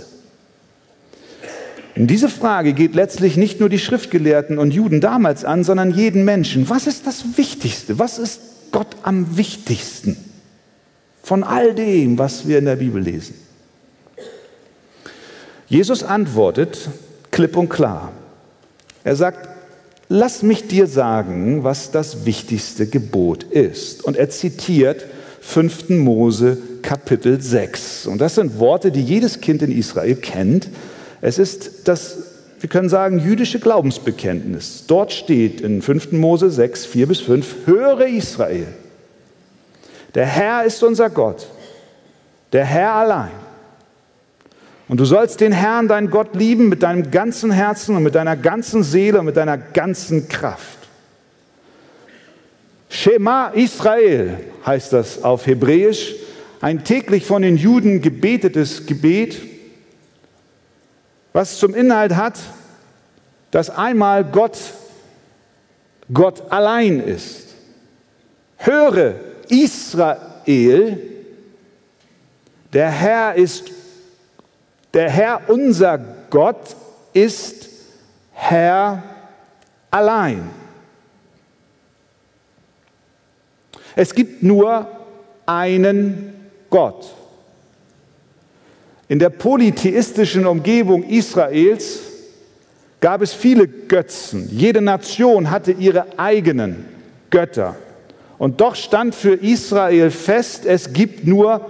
In 1.93 2.07
diese 2.07 2.29
Frage 2.29 2.73
geht 2.73 2.95
letztlich 2.95 3.35
nicht 3.37 3.59
nur 3.59 3.69
die 3.69 3.79
Schriftgelehrten 3.79 4.57
und 4.59 4.71
Juden 4.73 5.01
damals 5.01 5.45
an, 5.45 5.63
sondern 5.63 5.91
jeden 5.91 6.25
Menschen. 6.25 6.69
Was 6.69 6.87
ist 6.87 7.07
das 7.07 7.37
Wichtigste? 7.37 7.99
Was 7.99 8.19
ist 8.19 8.39
Gott 8.71 8.95
am 9.03 9.37
wichtigsten 9.37 10.17
von 11.25 11.44
all 11.44 11.74
dem, 11.74 12.20
was 12.20 12.48
wir 12.48 12.60
in 12.60 12.65
der 12.65 12.75
Bibel 12.75 13.01
lesen? 13.01 13.34
Jesus 15.67 16.03
antwortet 16.03 16.88
klipp 17.32 17.58
und 17.58 17.67
klar. 17.67 18.12
Er 19.03 19.15
sagt, 19.15 19.50
lass 20.08 20.44
mich 20.44 20.67
dir 20.67 20.86
sagen, 20.86 21.63
was 21.63 21.89
das 21.89 22.27
wichtigste 22.27 22.86
Gebot 22.86 23.41
ist. 23.41 24.03
Und 24.03 24.17
er 24.17 24.29
zitiert 24.29 25.03
5. 25.41 25.89
Mose 25.89 26.60
Kapitel 26.84 27.41
6. 27.41 28.05
Und 28.05 28.22
das 28.22 28.36
sind 28.36 28.60
Worte, 28.60 28.91
die 28.91 29.01
jedes 29.01 29.41
Kind 29.41 29.63
in 29.63 29.72
Israel 29.72 30.15
kennt. 30.17 30.70
Es 31.22 31.39
ist 31.39 31.88
das, 31.88 32.17
wir 32.60 32.70
können 32.70 32.88
sagen, 32.88 33.17
jüdische 33.17 33.60
Glaubensbekenntnis. 33.60 34.84
Dort 34.86 35.12
steht 35.12 35.60
in 35.60 35.82
5. 35.82 36.12
Mose 36.12 36.51
6, 36.51 36.86
4 36.86 37.08
bis 37.08 37.22
5, 37.22 37.55
höre 37.65 38.05
Israel. 38.05 38.67
Der 40.15 40.25
Herr 40.25 40.63
ist 40.63 40.81
unser 40.81 41.10
Gott, 41.10 41.48
der 42.53 42.65
Herr 42.65 42.93
allein. 42.93 43.31
Und 44.88 45.00
du 45.00 45.05
sollst 45.05 45.41
den 45.41 45.51
Herrn, 45.51 45.88
deinen 45.88 46.10
Gott, 46.10 46.36
lieben 46.36 46.69
mit 46.69 46.84
deinem 46.84 47.12
ganzen 47.12 47.51
Herzen 47.51 47.95
und 47.95 48.03
mit 48.03 48.15
deiner 48.15 48.38
ganzen 48.38 48.84
Seele 48.84 49.19
und 49.19 49.25
mit 49.25 49.36
deiner 49.36 49.57
ganzen 49.57 50.29
Kraft. 50.29 50.77
Shema 52.88 53.48
Israel 53.48 54.38
heißt 54.65 54.93
das 54.93 55.24
auf 55.24 55.48
Hebräisch 55.48 56.15
ein 56.62 56.84
täglich 56.84 57.25
von 57.25 57.41
den 57.41 57.57
Juden 57.57 58.01
gebetetes 58.01 58.86
Gebet, 58.86 59.41
was 61.34 61.60
zum 61.60 61.75
Inhalt 61.75 62.15
hat, 62.15 62.39
dass 63.51 63.69
einmal 63.69 64.24
Gott 64.24 64.57
Gott 66.13 66.51
allein 66.51 67.00
ist. 67.00 67.55
Höre 68.57 69.15
Israel, 69.49 70.97
der 72.73 72.89
Herr 72.89 73.35
ist, 73.35 73.71
der 74.93 75.09
Herr 75.09 75.41
unser 75.47 75.97
Gott 76.29 76.75
ist 77.13 77.69
Herr 78.31 79.03
allein. 79.91 80.49
Es 83.95 84.13
gibt 84.13 84.43
nur 84.43 84.87
einen 85.45 86.33
Gott. 86.69 87.13
In 89.07 89.19
der 89.19 89.29
polytheistischen 89.29 90.45
Umgebung 90.45 91.03
Israels 91.03 91.99
gab 92.99 93.21
es 93.21 93.33
viele 93.33 93.67
Götzen. 93.67 94.49
Jede 94.51 94.81
Nation 94.81 95.51
hatte 95.51 95.71
ihre 95.71 96.17
eigenen 96.17 96.85
Götter. 97.29 97.75
Und 98.45 98.61
doch 98.61 98.75
stand 98.75 99.15
für 99.15 99.33
Israel 99.33 100.11
fest, 100.11 100.67
es 100.67 100.93
gibt 100.93 101.25
nur 101.25 101.61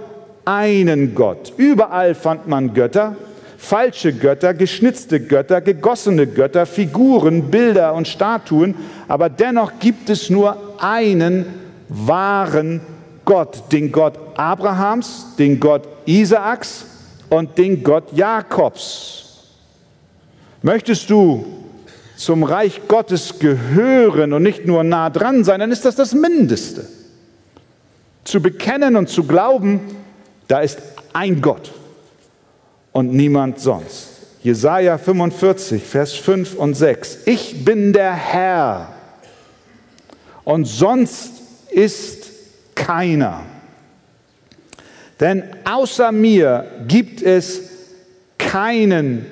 einen 0.44 1.16
Gott. 1.16 1.54
Überall 1.56 2.14
fand 2.14 2.50
man 2.50 2.74
Götter, 2.74 3.16
falsche 3.58 4.12
Götter, 4.12 4.54
geschnitzte 4.54 5.22
Götter, 5.22 5.62
gegossene 5.62 6.28
Götter, 6.28 6.66
Figuren, 6.66 7.50
Bilder 7.50 7.94
und 7.94 8.10
Statuen, 8.10 8.76
aber 9.08 9.30
dennoch 9.30 9.80
gibt 9.80 10.10
es 10.10 10.30
nur 10.30 10.58
einen 10.78 11.46
wahren 11.88 12.82
Gott, 13.24 13.72
den 13.72 13.90
Gott 13.90 14.20
Abrahams, 14.36 15.28
den 15.40 15.62
Gott 15.62 15.88
Isaaks 16.06 16.88
und 17.30 17.58
den 17.58 17.84
Gott 17.84 18.12
Jakobs. 18.12 19.46
Möchtest 20.62 21.10
du 21.10 21.65
zum 22.18 22.44
Reich 22.44 22.82
Gottes 22.88 23.40
gehören 23.40 24.34
und 24.34 24.44
nicht 24.44 24.66
nur 24.66 24.84
nah 24.84 25.10
dran 25.10 25.44
sein, 25.44 25.60
dann 25.60 25.72
ist 25.72 25.86
das 25.86 25.96
das 25.96 26.14
Mindeste. 26.14 26.88
Zu 28.24 28.42
bekennen 28.42 28.96
und 28.96 29.10
zu 29.10 29.24
glauben, 29.26 29.82
da 30.48 30.60
ist 30.60 30.82
ein 31.14 31.42
Gott 31.42 31.72
und 32.92 33.14
niemand 33.14 33.60
sonst. 33.60 34.10
Jesaja 34.42 34.98
45, 34.98 35.84
Vers 35.84 36.14
5 36.14 36.56
und 36.56 36.76
6. 36.76 37.20
Ich 37.26 37.66
bin 37.66 37.94
der 37.94 38.14
Herr 38.14 38.90
und 40.44 40.66
sonst 40.66 41.42
ist 41.72 42.32
keiner. 42.76 43.44
Denn 45.20 45.44
außer 45.66 46.12
mir 46.12 46.66
gibt 46.88 47.22
es 47.22 47.70
keinen 48.38 49.26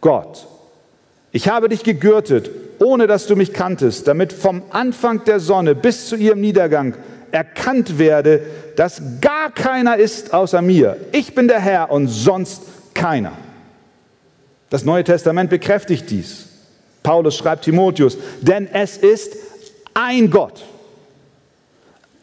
Gott. 0.00 0.46
Ich 1.36 1.50
habe 1.50 1.68
dich 1.68 1.82
gegürtet, 1.82 2.50
ohne 2.78 3.06
dass 3.06 3.26
du 3.26 3.36
mich 3.36 3.52
kanntest, 3.52 4.08
damit 4.08 4.32
vom 4.32 4.62
Anfang 4.70 5.22
der 5.24 5.38
Sonne 5.38 5.74
bis 5.74 6.08
zu 6.08 6.16
ihrem 6.16 6.40
Niedergang 6.40 6.96
erkannt 7.30 7.98
werde, 7.98 8.40
dass 8.76 9.02
gar 9.20 9.50
keiner 9.50 9.98
ist 9.98 10.32
außer 10.32 10.62
mir. 10.62 10.96
Ich 11.12 11.34
bin 11.34 11.46
der 11.46 11.60
Herr 11.60 11.90
und 11.90 12.08
sonst 12.08 12.62
keiner. 12.94 13.32
Das 14.70 14.86
Neue 14.86 15.04
Testament 15.04 15.50
bekräftigt 15.50 16.08
dies. 16.08 16.46
Paulus 17.02 17.36
schreibt 17.36 17.64
Timotheus, 17.66 18.16
denn 18.40 18.66
es 18.72 18.96
ist 18.96 19.36
ein 19.92 20.30
Gott, 20.30 20.64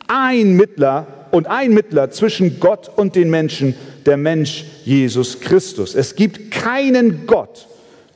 ein 0.07 0.53
Mittler 0.53 1.05
und 1.29 1.45
ein 1.45 1.71
Mittler 1.71 2.09
zwischen 2.09 2.59
Gott 2.59 2.89
und 2.95 3.15
den 3.15 3.29
Menschen, 3.29 3.75
der 4.07 4.17
Mensch 4.17 4.65
Jesus 4.85 5.39
Christus. 5.39 5.93
Es 5.93 6.15
gibt 6.15 6.49
keinen 6.49 7.27
Gott 7.27 7.67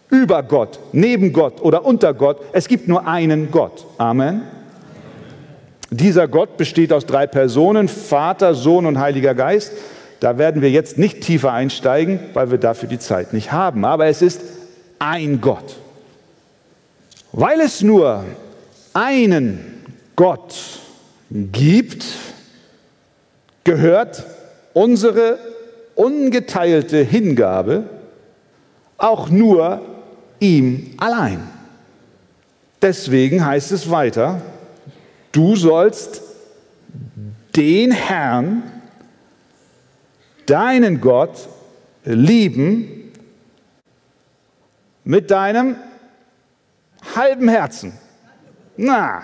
über 0.10 0.44
Gott, 0.44 0.80
neben 0.92 1.34
Gott 1.34 1.62
oder 1.62 1.86
unter 1.86 2.14
Gott. 2.14 2.42
Es 2.54 2.68
gibt 2.68 2.88
nur 2.88 3.08
einen 3.08 3.52
Gott. 3.52 3.86
Amen. 3.98 4.44
Dieser 5.90 6.28
Gott 6.28 6.58
besteht 6.58 6.92
aus 6.92 7.06
drei 7.06 7.28
Personen, 7.28 7.88
Vater, 7.88 8.54
Sohn 8.54 8.86
und 8.86 9.00
Heiliger 9.00 9.36
Geist. 9.36 9.74
Da 10.20 10.38
werden 10.38 10.62
wir 10.62 10.72
jetzt 10.72 10.98
nicht 10.98 11.22
tiefer 11.22 11.54
einsteigen, 11.54 12.20
weil 12.34 12.52
wir 12.52 12.58
dafür 12.58 12.90
die 12.90 13.00
Zeit 13.00 13.34
nicht 13.34 13.52
haben. 13.52 13.86
Aber 13.86 14.08
es 14.08 14.22
ist 14.22 14.42
ein 15.00 15.40
Gott. 15.42 15.76
Weil 17.32 17.60
es 17.60 17.82
nur 17.82 18.24
einen 18.94 19.84
Gott 20.16 20.56
gibt, 21.30 22.06
gehört 23.64 24.24
unsere 24.74 25.38
ungeteilte 25.96 26.98
Hingabe 26.98 27.84
auch 28.98 29.30
nur 29.30 29.82
ihm 30.40 30.94
allein. 30.98 31.40
Deswegen 32.82 33.46
heißt 33.46 33.72
es 33.72 33.90
weiter, 33.90 34.42
du 35.32 35.56
sollst 35.56 36.22
den 37.56 37.92
Herrn, 37.92 38.64
deinen 40.46 41.02
Gott, 41.02 41.50
lieben 42.04 43.12
mit 45.04 45.32
deinem 45.32 45.76
halben 47.16 47.50
Herzen. 47.50 47.94
Na, 48.78 49.24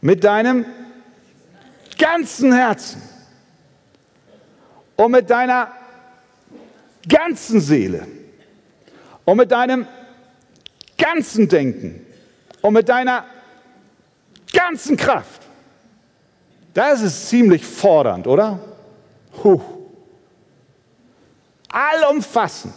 mit 0.00 0.22
deinem 0.24 0.64
ganzen 1.98 2.52
Herzen 2.52 3.02
und 4.96 5.10
mit 5.10 5.28
deiner 5.28 5.72
ganzen 7.08 7.60
Seele 7.60 8.06
und 9.24 9.36
mit 9.36 9.50
deinem 9.50 9.86
ganzen 10.98 11.48
Denken 11.48 12.06
und 12.62 12.74
mit 12.74 12.88
deiner 12.88 13.24
ganzen 14.52 14.96
Kraft. 14.96 15.42
Das 16.74 17.02
ist 17.02 17.28
ziemlich 17.28 17.64
fordernd, 17.64 18.26
oder? 18.26 18.60
Huh. 19.42 19.60
Allumfassend. 21.68 22.74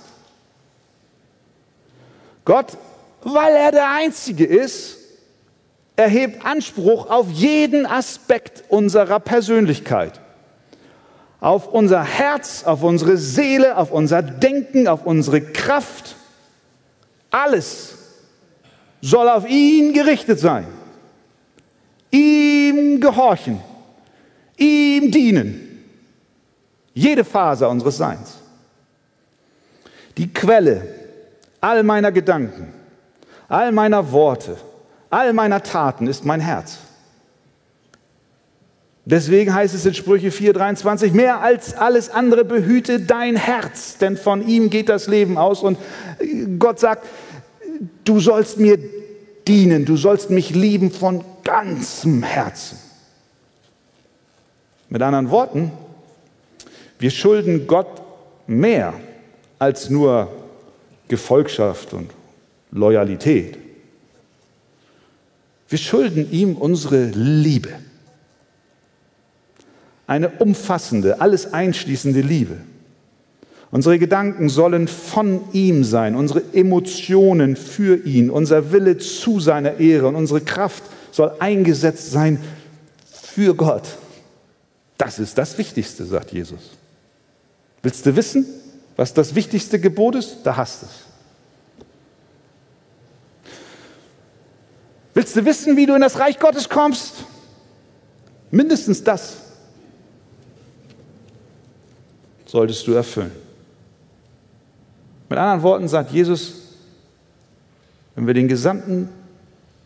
Gott, 2.45 2.77
weil 3.21 3.53
er 3.53 3.71
der 3.71 3.89
Einzige 3.91 4.45
ist, 4.45 4.97
erhebt 5.95 6.45
Anspruch 6.45 7.09
auf 7.09 7.29
jeden 7.29 7.85
Aspekt 7.85 8.63
unserer 8.69 9.19
Persönlichkeit. 9.19 10.19
Auf 11.39 11.67
unser 11.67 12.03
Herz, 12.03 12.63
auf 12.63 12.83
unsere 12.83 13.17
Seele, 13.17 13.77
auf 13.77 13.91
unser 13.91 14.21
Denken, 14.21 14.87
auf 14.87 15.05
unsere 15.05 15.41
Kraft. 15.41 16.15
Alles 17.33 17.97
soll 19.01 19.27
auf 19.27 19.49
ihn 19.49 19.91
gerichtet 19.91 20.39
sein. 20.39 20.67
Ihm 22.11 23.01
gehorchen. 23.01 23.59
Ihm 24.55 25.09
dienen. 25.09 25.83
Jede 26.93 27.23
Phase 27.23 27.67
unseres 27.67 27.97
Seins. 27.97 28.35
Die 30.15 30.31
Quelle 30.31 30.87
all 31.59 31.81
meiner 31.81 32.11
Gedanken, 32.11 32.71
all 33.49 33.71
meiner 33.71 34.11
Worte, 34.11 34.55
all 35.09 35.33
meiner 35.33 35.63
Taten 35.63 36.05
ist 36.05 36.25
mein 36.25 36.39
Herz. 36.39 36.77
Deswegen 39.05 39.53
heißt 39.53 39.75
es 39.75 39.85
in 39.85 39.93
Sprüche 39.93 40.31
4:23, 40.31 41.11
mehr 41.11 41.41
als 41.41 41.73
alles 41.73 42.09
andere 42.09 42.45
behüte 42.45 43.01
dein 43.01 43.35
Herz, 43.35 43.97
denn 43.97 44.15
von 44.15 44.47
ihm 44.47 44.69
geht 44.69 44.87
das 44.87 45.07
Leben 45.07 45.37
aus. 45.37 45.61
Und 45.61 45.77
Gott 46.57 46.79
sagt, 46.79 47.05
du 48.05 48.19
sollst 48.21 48.59
mir 48.59 48.79
dienen, 49.45 49.83
du 49.83 49.97
sollst 49.97 50.29
mich 50.29 50.51
lieben 50.51 50.89
von 50.89 51.23
ganzem 51.43 52.23
Herzen. 52.23 52.77
Mit 54.87 55.01
anderen 55.01 55.29
Worten, 55.31 55.71
wir 56.99 57.11
schulden 57.11 57.67
Gott 57.67 58.01
mehr 58.47 58.93
als 59.59 59.89
nur 59.89 60.31
Gefolgschaft 61.09 61.93
und 61.93 62.11
Loyalität. 62.71 63.57
Wir 65.67 65.77
schulden 65.77 66.31
ihm 66.31 66.55
unsere 66.55 67.05
Liebe. 67.05 67.69
Eine 70.05 70.29
umfassende, 70.29 71.21
alles 71.21 71.53
einschließende 71.53 72.21
Liebe. 72.21 72.57
Unsere 73.71 73.97
Gedanken 73.97 74.49
sollen 74.49 74.87
von 74.87 75.41
ihm 75.51 75.83
sein, 75.83 76.15
unsere 76.15 76.43
Emotionen 76.53 77.55
für 77.55 78.05
ihn, 78.05 78.29
unser 78.29 78.71
Wille 78.71 78.99
zu 78.99 79.39
seiner 79.39 79.79
Ehre 79.79 80.07
und 80.07 80.15
unsere 80.15 80.41
Kraft 80.41 80.83
soll 81.11 81.31
eingesetzt 81.39 82.11
sein 82.11 82.39
für 83.11 83.55
Gott. 83.55 83.97
Das 84.97 85.17
ist 85.17 85.37
das 85.37 85.57
Wichtigste, 85.57 86.05
sagt 86.05 86.31
Jesus. 86.31 86.71
Willst 87.81 88.05
du 88.05 88.15
wissen, 88.15 88.45
was 88.95 89.13
das 89.13 89.33
wichtigste 89.33 89.79
Gebot 89.79 90.15
ist? 90.15 90.37
Da 90.43 90.55
hast 90.55 90.83
du 90.83 90.85
es. 90.85 90.91
Willst 95.15 95.35
du 95.35 95.45
wissen, 95.45 95.77
wie 95.77 95.85
du 95.85 95.95
in 95.95 96.01
das 96.01 96.19
Reich 96.19 96.39
Gottes 96.39 96.69
kommst? 96.69 97.25
Mindestens 98.51 99.03
das 99.03 99.37
solltest 102.53 102.85
du 102.85 102.93
erfüllen. 102.93 103.31
Mit 105.27 105.39
anderen 105.39 105.63
Worten 105.63 105.87
sagt 105.87 106.11
Jesus, 106.11 106.75
wenn 108.13 108.27
wir 108.27 108.35
den 108.35 108.47
gesamten 108.47 109.09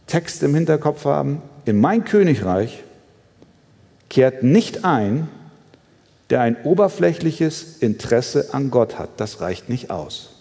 Text 0.06 0.44
im 0.44 0.54
Hinterkopf 0.54 1.06
haben, 1.06 1.42
in 1.64 1.80
mein 1.80 2.04
Königreich 2.04 2.84
kehrt 4.10 4.44
nicht 4.44 4.84
ein, 4.84 5.30
der 6.30 6.42
ein 6.42 6.62
oberflächliches 6.66 7.78
Interesse 7.78 8.54
an 8.54 8.70
Gott 8.70 9.00
hat. 9.00 9.12
Das 9.16 9.40
reicht 9.40 9.70
nicht 9.70 9.90
aus. 9.90 10.32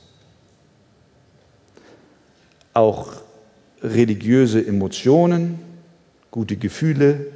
Auch 2.75 3.13
religiöse 3.83 4.67
Emotionen, 4.67 5.61
gute 6.33 6.57
Gefühle 6.57 7.29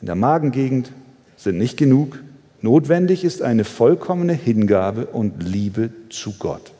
in 0.00 0.06
der 0.06 0.14
Magengegend 0.14 0.92
sind 1.36 1.58
nicht 1.58 1.76
genug. 1.76 2.20
Notwendig 2.62 3.24
ist 3.24 3.42
eine 3.42 3.64
vollkommene 3.64 4.32
Hingabe 4.32 5.06
und 5.06 5.42
Liebe 5.42 5.90
zu 6.08 6.32
Gott. 6.38 6.72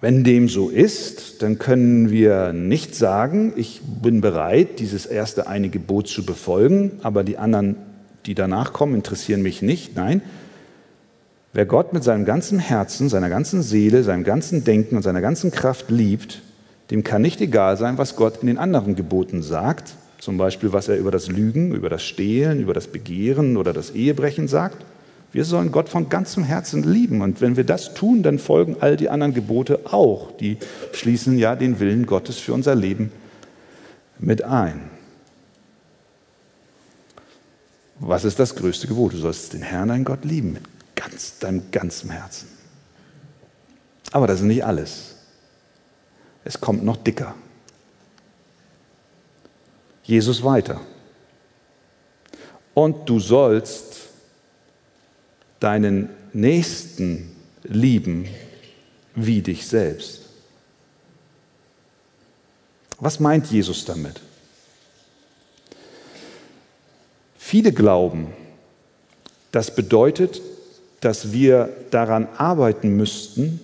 Wenn 0.00 0.24
dem 0.24 0.48
so 0.48 0.70
ist, 0.70 1.42
dann 1.42 1.58
können 1.58 2.10
wir 2.10 2.54
nicht 2.54 2.94
sagen, 2.94 3.52
ich 3.56 3.82
bin 3.82 4.22
bereit, 4.22 4.78
dieses 4.78 5.04
erste 5.04 5.46
eine 5.46 5.68
Gebot 5.68 6.08
zu 6.08 6.24
befolgen, 6.24 6.92
aber 7.02 7.22
die 7.22 7.36
anderen, 7.36 7.76
die 8.24 8.34
danach 8.34 8.72
kommen, 8.72 8.94
interessieren 8.94 9.42
mich 9.42 9.60
nicht. 9.60 9.96
Nein, 9.96 10.22
wer 11.52 11.66
Gott 11.66 11.92
mit 11.92 12.02
seinem 12.02 12.24
ganzen 12.24 12.58
Herzen, 12.58 13.10
seiner 13.10 13.28
ganzen 13.28 13.62
Seele, 13.62 14.02
seinem 14.02 14.24
ganzen 14.24 14.64
Denken 14.64 14.96
und 14.96 15.02
seiner 15.02 15.20
ganzen 15.20 15.50
Kraft 15.50 15.90
liebt, 15.90 16.40
dem 16.90 17.04
kann 17.04 17.20
nicht 17.20 17.42
egal 17.42 17.76
sein, 17.76 17.98
was 17.98 18.16
Gott 18.16 18.38
in 18.40 18.46
den 18.46 18.58
anderen 18.58 18.96
Geboten 18.96 19.42
sagt, 19.42 19.94
zum 20.20 20.36
Beispiel 20.36 20.72
was 20.72 20.88
er 20.88 20.98
über 20.98 21.10
das 21.10 21.28
Lügen, 21.28 21.74
über 21.74 21.88
das 21.88 22.04
Stehlen, 22.04 22.60
über 22.60 22.74
das 22.74 22.86
Begehren 22.86 23.56
oder 23.56 23.72
das 23.72 23.90
Ehebrechen 23.90 24.48
sagt. 24.48 24.84
Wir 25.32 25.44
sollen 25.44 25.72
Gott 25.72 25.88
von 25.88 26.08
ganzem 26.08 26.44
Herzen 26.44 26.82
lieben. 26.82 27.22
Und 27.22 27.40
wenn 27.40 27.56
wir 27.56 27.64
das 27.64 27.94
tun, 27.94 28.22
dann 28.22 28.38
folgen 28.38 28.76
all 28.80 28.96
die 28.96 29.08
anderen 29.08 29.32
Gebote 29.32 29.80
auch. 29.84 30.36
Die 30.36 30.58
schließen 30.92 31.38
ja 31.38 31.56
den 31.56 31.80
Willen 31.80 32.04
Gottes 32.04 32.38
für 32.38 32.52
unser 32.52 32.74
Leben 32.74 33.12
mit 34.18 34.42
ein. 34.42 34.90
Was 37.98 38.24
ist 38.24 38.38
das 38.38 38.56
größte 38.56 38.88
Gebot? 38.88 39.12
Du 39.12 39.18
sollst 39.18 39.52
den 39.52 39.62
Herrn, 39.62 39.88
deinen 39.88 40.04
Gott, 40.04 40.24
lieben 40.24 40.54
mit 40.54 40.62
ganz, 40.96 41.38
deinem 41.38 41.70
ganzen 41.70 42.10
Herzen. 42.10 42.48
Aber 44.10 44.26
das 44.26 44.40
ist 44.40 44.46
nicht 44.46 44.64
alles. 44.64 45.14
Es 46.44 46.60
kommt 46.60 46.84
noch 46.84 46.96
dicker. 46.96 47.34
Jesus 50.10 50.42
weiter. 50.42 50.80
Und 52.74 53.08
du 53.08 53.20
sollst 53.20 53.96
deinen 55.60 56.10
Nächsten 56.32 57.36
lieben 57.64 58.28
wie 59.14 59.42
dich 59.42 59.66
selbst. 59.66 60.26
Was 62.98 63.18
meint 63.20 63.46
Jesus 63.46 63.84
damit? 63.84 64.20
Viele 67.38 67.72
glauben, 67.72 68.32
Das 69.52 69.74
bedeutet, 69.74 70.40
dass 71.00 71.32
wir 71.32 71.70
daran 71.90 72.28
arbeiten 72.36 72.96
müssten, 72.96 73.60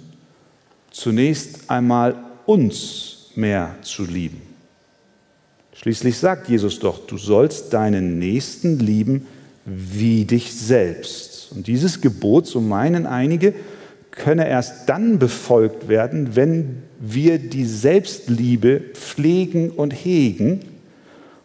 zunächst 0.91 1.71
einmal 1.71 2.17
uns 2.47 3.31
mehr 3.35 3.77
zu 3.83 4.05
lieben. 4.05 4.56
Schließlich 5.77 6.17
sagt 6.17 6.49
Jesus 6.49 6.79
doch, 6.79 7.07
du 7.07 7.19
sollst 7.19 7.73
deinen 7.73 8.19
Nächsten 8.19 8.79
lieben 8.79 9.27
wie 9.67 10.25
dich 10.25 10.55
selbst. 10.55 11.53
Und 11.55 11.67
dieses 11.67 12.01
Gebot, 12.01 12.47
so 12.47 12.61
meinen 12.61 13.07
einige, 13.07 13.53
könne 14.11 14.49
erst 14.49 14.89
dann 14.89 15.19
befolgt 15.19 15.89
werden, 15.89 16.35
wenn 16.35 16.83
wir 16.99 17.39
die 17.39 17.67
Selbstliebe 17.67 18.81
pflegen 18.95 19.71
und 19.71 19.91
hegen. 19.91 20.61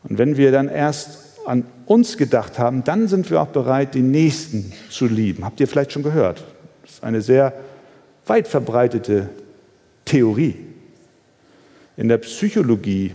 Und 0.03 0.17
wenn 0.17 0.37
wir 0.37 0.51
dann 0.51 0.69
erst 0.69 1.19
an 1.45 1.65
uns 1.85 2.17
gedacht 2.17 2.57
haben, 2.57 2.85
dann 2.85 3.09
sind 3.09 3.29
wir 3.29 3.41
auch 3.41 3.47
bereit, 3.47 3.95
den 3.95 4.11
Nächsten 4.11 4.71
zu 4.89 5.07
lieben. 5.07 5.43
Habt 5.43 5.59
ihr 5.59 5.67
vielleicht 5.67 5.91
schon 5.91 6.03
gehört? 6.03 6.45
Das 6.83 6.91
ist 6.93 7.03
eine 7.03 7.21
sehr 7.21 7.53
weit 8.25 8.47
verbreitete 8.47 9.27
Theorie. 10.05 10.55
In 11.97 12.07
der 12.07 12.19
Psychologie, 12.19 13.11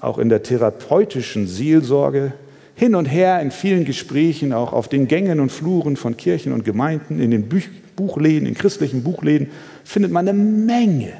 auch 0.00 0.18
in 0.18 0.28
der 0.28 0.42
therapeutischen 0.42 1.46
Seelsorge, 1.46 2.32
hin 2.74 2.94
und 2.94 3.06
her 3.06 3.40
in 3.40 3.50
vielen 3.50 3.84
Gesprächen, 3.84 4.52
auch 4.52 4.72
auf 4.72 4.88
den 4.88 5.08
Gängen 5.08 5.40
und 5.40 5.50
Fluren 5.50 5.96
von 5.96 6.16
Kirchen 6.16 6.52
und 6.52 6.64
Gemeinden, 6.64 7.20
in 7.20 7.30
den 7.32 7.48
Buchläden, 7.96 8.46
in 8.46 8.54
christlichen 8.54 9.02
Buchläden, 9.02 9.50
findet 9.84 10.12
man 10.12 10.28
eine 10.28 10.38
Menge 10.38 11.12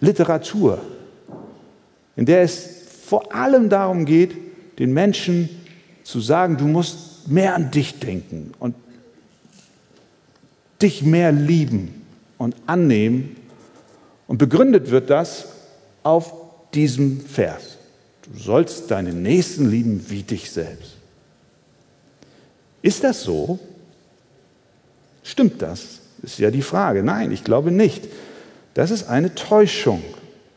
Literatur, 0.00 0.78
in 2.14 2.24
der 2.24 2.42
es 2.42 2.82
vor 3.04 3.34
allem 3.34 3.68
darum 3.68 4.04
geht, 4.04 4.36
den 4.78 4.92
Menschen 4.92 5.48
zu 6.04 6.20
sagen, 6.20 6.56
du 6.56 6.66
musst 6.66 7.28
mehr 7.28 7.54
an 7.54 7.70
dich 7.70 7.98
denken 7.98 8.52
und 8.60 8.74
dich 10.80 11.02
mehr 11.02 11.32
lieben 11.32 12.04
und 12.38 12.54
annehmen. 12.66 13.36
Und 14.26 14.38
begründet 14.38 14.90
wird 14.90 15.10
das 15.10 15.48
auf 16.02 16.32
diesem 16.74 17.20
Vers. 17.20 17.78
Du 18.22 18.38
sollst 18.38 18.90
deinen 18.90 19.22
Nächsten 19.22 19.70
lieben 19.70 20.04
wie 20.08 20.22
dich 20.22 20.50
selbst. 20.50 20.96
Ist 22.82 23.04
das 23.04 23.22
so? 23.22 23.58
Stimmt 25.22 25.62
das? 25.62 26.00
Ist 26.22 26.38
ja 26.38 26.50
die 26.50 26.62
Frage. 26.62 27.02
Nein, 27.02 27.32
ich 27.32 27.44
glaube 27.44 27.70
nicht. 27.70 28.08
Das 28.74 28.90
ist 28.90 29.08
eine 29.08 29.34
Täuschung. 29.34 30.02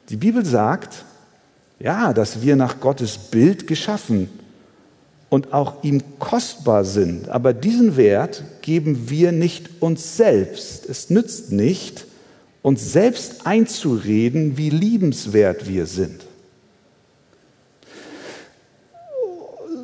Die 0.10 0.18
Bibel 0.18 0.46
sagt, 0.46 1.06
ja, 1.80 2.14
dass 2.14 2.42
wir 2.42 2.56
nach 2.56 2.80
Gottes 2.80 3.18
Bild 3.18 3.68
geschaffen 3.68 4.30
und 5.30 5.54
auch 5.54 5.84
ihm 5.84 6.04
kostbar 6.20 6.84
sind. 6.84 7.30
Aber 7.30 7.54
diesen 7.54 7.98
Wert 7.98 8.44
geben 8.62 9.10
wir 9.10 9.32
nicht 9.32 9.82
uns 9.82 10.18
selbst. 10.18 10.88
Es 10.88 11.10
nützt 11.10 11.52
nicht, 11.52 12.06
uns 12.62 12.94
selbst 12.94 13.46
einzureden, 13.46 14.58
wie 14.58 14.70
liebenswert 14.70 15.68
wir 15.68 15.86
sind. 15.86 16.26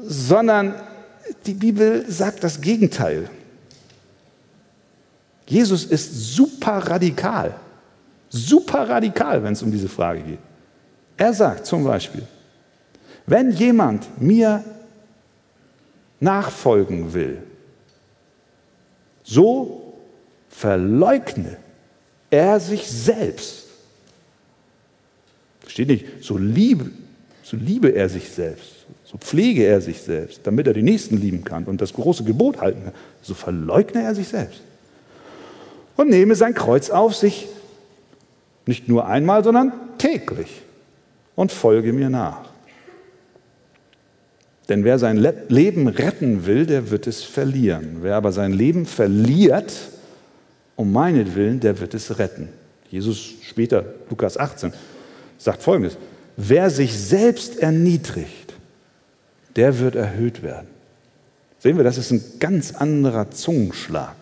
Sondern 0.05 0.75
die 1.45 1.53
Bibel 1.53 2.05
sagt 2.09 2.43
das 2.43 2.61
Gegenteil. 2.61 3.29
Jesus 5.47 5.85
ist 5.85 6.35
super 6.35 6.77
radikal. 6.77 7.55
Super 8.29 8.89
radikal, 8.89 9.43
wenn 9.43 9.53
es 9.53 9.63
um 9.63 9.71
diese 9.71 9.87
Frage 9.87 10.21
geht. 10.21 10.39
Er 11.15 11.33
sagt 11.33 11.65
zum 11.65 11.83
Beispiel, 11.83 12.27
wenn 13.25 13.51
jemand 13.51 14.21
mir 14.21 14.63
nachfolgen 16.19 17.13
will, 17.13 17.43
so 19.23 19.93
verleugne 20.49 21.57
er 22.29 22.59
sich 22.59 22.87
selbst. 22.87 23.65
Steht 25.67 25.89
nicht, 25.89 26.05
so 26.21 26.37
liebe, 26.37 26.91
so 27.43 27.57
liebe 27.57 27.89
er 27.89 28.09
sich 28.09 28.29
selbst, 28.29 28.85
so 29.05 29.17
pflege 29.17 29.65
er 29.65 29.81
sich 29.81 30.01
selbst, 30.01 30.41
damit 30.43 30.67
er 30.67 30.73
die 30.73 30.83
Nächsten 30.83 31.17
lieben 31.17 31.43
kann 31.43 31.65
und 31.65 31.81
das 31.81 31.93
große 31.93 32.23
Gebot 32.23 32.59
halten 32.59 32.83
kann. 32.83 32.93
So 33.21 33.33
verleugne 33.33 34.01
er 34.03 34.15
sich 34.15 34.27
selbst. 34.27 34.61
Und 35.95 36.09
nehme 36.09 36.35
sein 36.35 36.53
Kreuz 36.53 36.89
auf 36.89 37.15
sich, 37.15 37.47
nicht 38.65 38.87
nur 38.87 39.07
einmal, 39.07 39.43
sondern 39.43 39.71
täglich 39.97 40.61
und 41.35 41.51
folge 41.51 41.93
mir 41.93 42.09
nach. 42.09 42.49
Denn 44.69 44.83
wer 44.83 44.99
sein 44.99 45.17
Leben 45.47 45.87
retten 45.87 46.45
will, 46.45 46.65
der 46.65 46.89
wird 46.91 47.07
es 47.07 47.23
verlieren. 47.23 47.99
Wer 48.01 48.15
aber 48.15 48.33
sein 48.33 48.51
Leben 48.51 48.85
verliert, 48.85 49.73
um 50.77 50.93
meinetwillen, 50.93 51.59
der 51.59 51.79
wird 51.79 51.93
es 51.93 52.17
retten. 52.19 52.47
Jesus 52.89 53.33
später, 53.41 53.83
Lukas 54.09 54.37
18, 54.37 54.71
sagt 55.37 55.61
folgendes, 55.61 55.97
wer 56.37 56.69
sich 56.69 56.97
selbst 56.97 57.59
erniedrigt, 57.59 58.53
der 59.57 59.79
wird 59.79 59.95
erhöht 59.95 60.43
werden. 60.43 60.67
Sehen 61.59 61.75
wir, 61.75 61.83
das 61.83 61.97
ist 61.97 62.11
ein 62.11 62.21
ganz 62.39 62.75
anderer 62.75 63.31
Zungenschlag. 63.31 64.15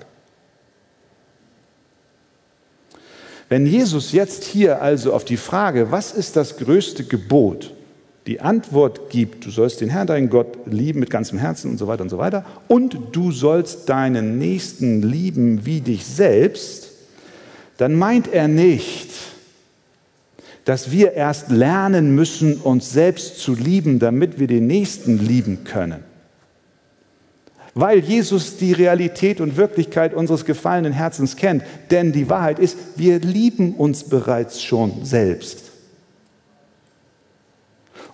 Wenn 3.50 3.68
Jesus 3.68 4.14
jetzt 4.14 4.44
hier 4.46 4.82
also 4.82 5.14
auf 5.14 5.26
die 5.26 5.38
Frage, 5.38 5.92
was 5.92 6.14
ist 6.14 6.36
das 6.36 6.58
größte 6.58 7.04
Gebot, 7.04 7.75
die 8.28 8.42
Antwort 8.42 9.10
gibt, 9.10 9.46
du 9.46 9.52
sollst 9.52 9.82
den 9.82 9.90
Herrn, 9.90 10.08
deinen 10.08 10.30
Gott 10.30 10.58
lieben 10.66 11.00
mit 11.00 11.10
ganzem 11.10 11.38
Herzen 11.38 11.72
und 11.72 11.78
so 11.78 11.88
weiter 11.88 12.04
und 12.04 12.10
so 12.10 12.18
weiter, 12.18 12.46
und 12.68 12.98
du 13.12 13.32
sollst 13.32 13.90
deinen 13.90 14.38
Nächsten 14.40 15.02
lieben 15.02 15.66
wie 15.66 15.82
dich 15.82 16.06
selbst, 16.06 16.92
dann 17.78 17.96
meint 17.96 18.32
er 18.32 18.48
nicht, 18.48 19.10
dass 20.64 20.92
wir 20.92 21.14
erst 21.14 21.52
lernen 21.52 22.16
müssen, 22.16 22.58
uns 22.58 22.92
selbst 22.92 23.40
zu 23.40 23.54
lieben, 23.54 24.00
damit 24.00 24.40
wir 24.40 24.48
den 24.48 24.66
Nächsten 24.66 25.20
lieben 25.20 25.64
können 25.64 26.04
weil 27.76 28.00
Jesus 28.00 28.56
die 28.56 28.72
Realität 28.72 29.42
und 29.42 29.58
Wirklichkeit 29.58 30.14
unseres 30.14 30.46
gefallenen 30.46 30.94
Herzens 30.94 31.36
kennt. 31.36 31.62
Denn 31.92 32.14
die 32.14 32.30
Wahrheit 32.30 32.58
ist, 32.58 32.78
wir 32.96 33.20
lieben 33.20 33.76
uns 33.76 34.06
bereits 34.06 34.64
schon 34.64 35.04
selbst. 35.04 35.65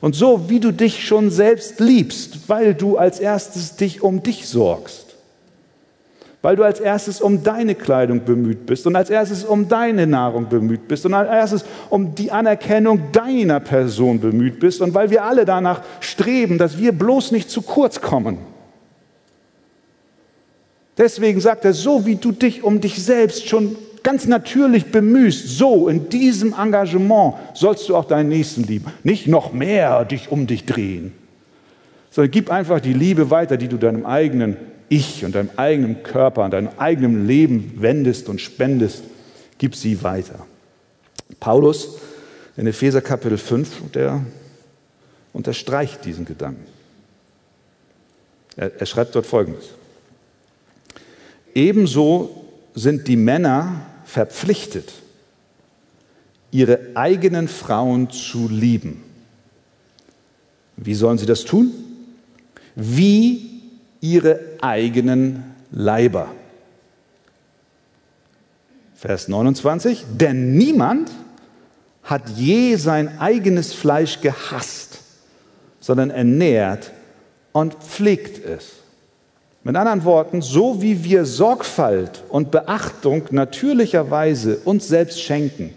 Und 0.02 0.16
so 0.16 0.50
wie 0.50 0.60
du 0.60 0.72
dich 0.74 1.06
schon 1.06 1.30
selbst 1.30 1.80
liebst, 1.80 2.50
weil 2.50 2.74
du 2.74 2.98
als 2.98 3.20
erstes 3.20 3.76
dich 3.76 4.02
um 4.02 4.24
dich 4.24 4.48
sorgst, 4.48 5.16
weil 6.42 6.56
du 6.56 6.64
als 6.64 6.80
erstes 6.80 7.22
um 7.22 7.44
deine 7.44 7.76
Kleidung 7.76 8.26
bemüht 8.26 8.66
bist 8.66 8.88
und 8.88 8.96
als 8.96 9.12
erstes 9.12 9.44
um 9.44 9.68
deine 9.68 10.08
Nahrung 10.08 10.50
bemüht 10.50 10.88
bist 10.88 11.06
und 11.06 11.14
als 11.14 11.30
erstes 11.30 11.66
um 11.92 12.16
die 12.16 12.32
Anerkennung 12.32 13.12
deiner 13.12 13.60
Person 13.60 14.20
bemüht 14.20 14.60
bist 14.60 14.82
und 14.82 14.96
weil 14.96 15.12
wir 15.12 15.24
alle 15.24 15.46
danach 15.46 15.84
streben, 16.00 16.58
dass 16.58 16.80
wir 16.80 16.94
bloß 16.94 17.32
nicht 17.32 17.52
zu 17.52 17.62
kurz 17.62 18.02
kommen. 18.02 18.40
Deswegen 20.98 21.40
sagt 21.40 21.64
er, 21.64 21.74
so 21.74 22.08
wie 22.08 22.16
du 22.16 22.32
dich 22.32 22.64
um 22.64 22.82
dich 22.82 23.04
selbst 23.04 23.48
schon 23.48 23.76
ganz 24.04 24.26
natürlich 24.26 24.92
bemühst, 24.92 25.58
so 25.58 25.88
in 25.88 26.10
diesem 26.10 26.54
Engagement 26.54 27.36
sollst 27.54 27.88
du 27.88 27.96
auch 27.96 28.06
deinen 28.06 28.30
Nächsten 28.30 28.64
lieben. 28.64 28.92
Nicht 29.04 29.28
noch 29.28 29.54
mehr 29.54 30.06
dich 30.06 30.32
um 30.32 30.48
dich 30.48 30.66
drehen, 30.66 31.14
sondern 32.10 32.32
gib 32.32 32.50
einfach 32.50 32.80
die 32.80 32.94
Liebe 32.94 33.30
weiter, 33.30 33.58
die 33.58 33.68
du 33.68 33.78
deinem 33.78 34.06
eigenen 34.06 34.58
Ich 34.90 35.24
und 35.24 35.36
deinem 35.36 35.52
eigenen 35.56 36.04
Körper 36.04 36.44
und 36.44 36.52
deinem 36.52 36.70
eigenen 36.78 37.28
Leben 37.28 37.74
wendest 37.78 38.30
und 38.30 38.42
spendest. 38.42 39.04
Gib 39.58 39.76
sie 39.76 40.04
weiter. 40.04 40.46
Paulus 41.40 41.98
in 42.58 42.68
Epheser 42.68 43.02
Kapitel 43.02 43.38
5, 43.38 43.92
der 43.94 44.22
unterstreicht 45.34 46.04
diesen 46.06 46.26
Gedanken. 46.26 46.66
Er, 48.58 48.80
er 48.80 48.86
schreibt 48.86 49.16
dort 49.16 49.26
Folgendes. 49.26 49.70
Ebenso 51.54 52.46
sind 52.74 53.08
die 53.08 53.16
Männer 53.16 53.86
verpflichtet, 54.12 54.92
ihre 56.52 56.80
eigenen 56.96 57.48
Frauen 57.48 58.10
zu 58.10 58.50
lieben. 58.50 59.02
Wie 60.76 60.96
sollen 60.96 61.18
sie 61.18 61.26
das 61.26 61.46
tun? 61.46 61.72
Wie 62.76 63.62
ihre 64.02 64.42
eigenen 64.60 65.46
Leiber. 65.72 66.30
Vers 68.96 69.30
29, 69.30 70.04
denn 70.12 70.56
niemand 70.58 71.10
hat 72.04 72.28
je 72.32 72.76
sein 72.76 73.18
eigenes 73.18 73.72
Fleisch 73.72 74.20
gehasst, 74.20 75.00
sondern 75.80 76.10
ernährt 76.10 76.92
und 77.54 77.76
pflegt 77.76 78.44
es. 78.44 78.81
Mit 79.64 79.76
anderen 79.76 80.04
Worten, 80.06 80.42
so 80.42 80.82
wie 80.82 81.04
wir 81.04 81.26
Sorgfalt 81.26 82.24
und 82.30 82.50
Beachtung 82.50 83.24
natürlicherweise 83.30 84.58
uns 84.66 84.88
selbst 84.88 85.22
schenken, 85.22 85.74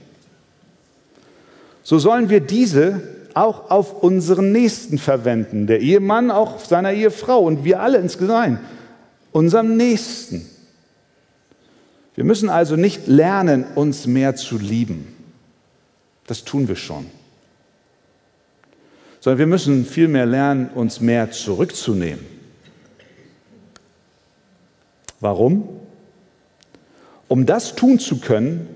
so 1.82 1.98
sollen 1.98 2.30
wir 2.30 2.40
diese 2.40 3.02
auch 3.34 3.70
auf 3.70 4.02
unseren 4.02 4.52
Nächsten 4.52 4.96
verwenden. 4.96 5.66
Der 5.66 5.80
Ehemann 5.80 6.30
auch 6.30 6.60
seiner 6.60 6.92
Ehefrau 6.92 7.40
und 7.40 7.64
wir 7.64 7.80
alle 7.80 7.98
insgesamt. 7.98 8.60
unserem 9.32 9.76
Nächsten. 9.76 10.48
Wir 12.14 12.22
müssen 12.22 12.48
also 12.48 12.76
nicht 12.76 13.08
lernen, 13.08 13.64
uns 13.74 14.06
mehr 14.06 14.36
zu 14.36 14.58
lieben. 14.58 15.08
Das 16.26 16.44
tun 16.44 16.68
wir 16.68 16.76
schon. 16.76 17.06
Sondern 19.18 19.40
wir 19.40 19.46
müssen 19.46 19.84
vielmehr 19.84 20.24
lernen, 20.24 20.70
uns 20.72 21.00
mehr 21.00 21.32
zurückzunehmen. 21.32 22.33
Warum? 25.24 25.66
Um 27.28 27.46
das 27.46 27.74
tun 27.74 27.98
zu 27.98 28.20
können, 28.20 28.68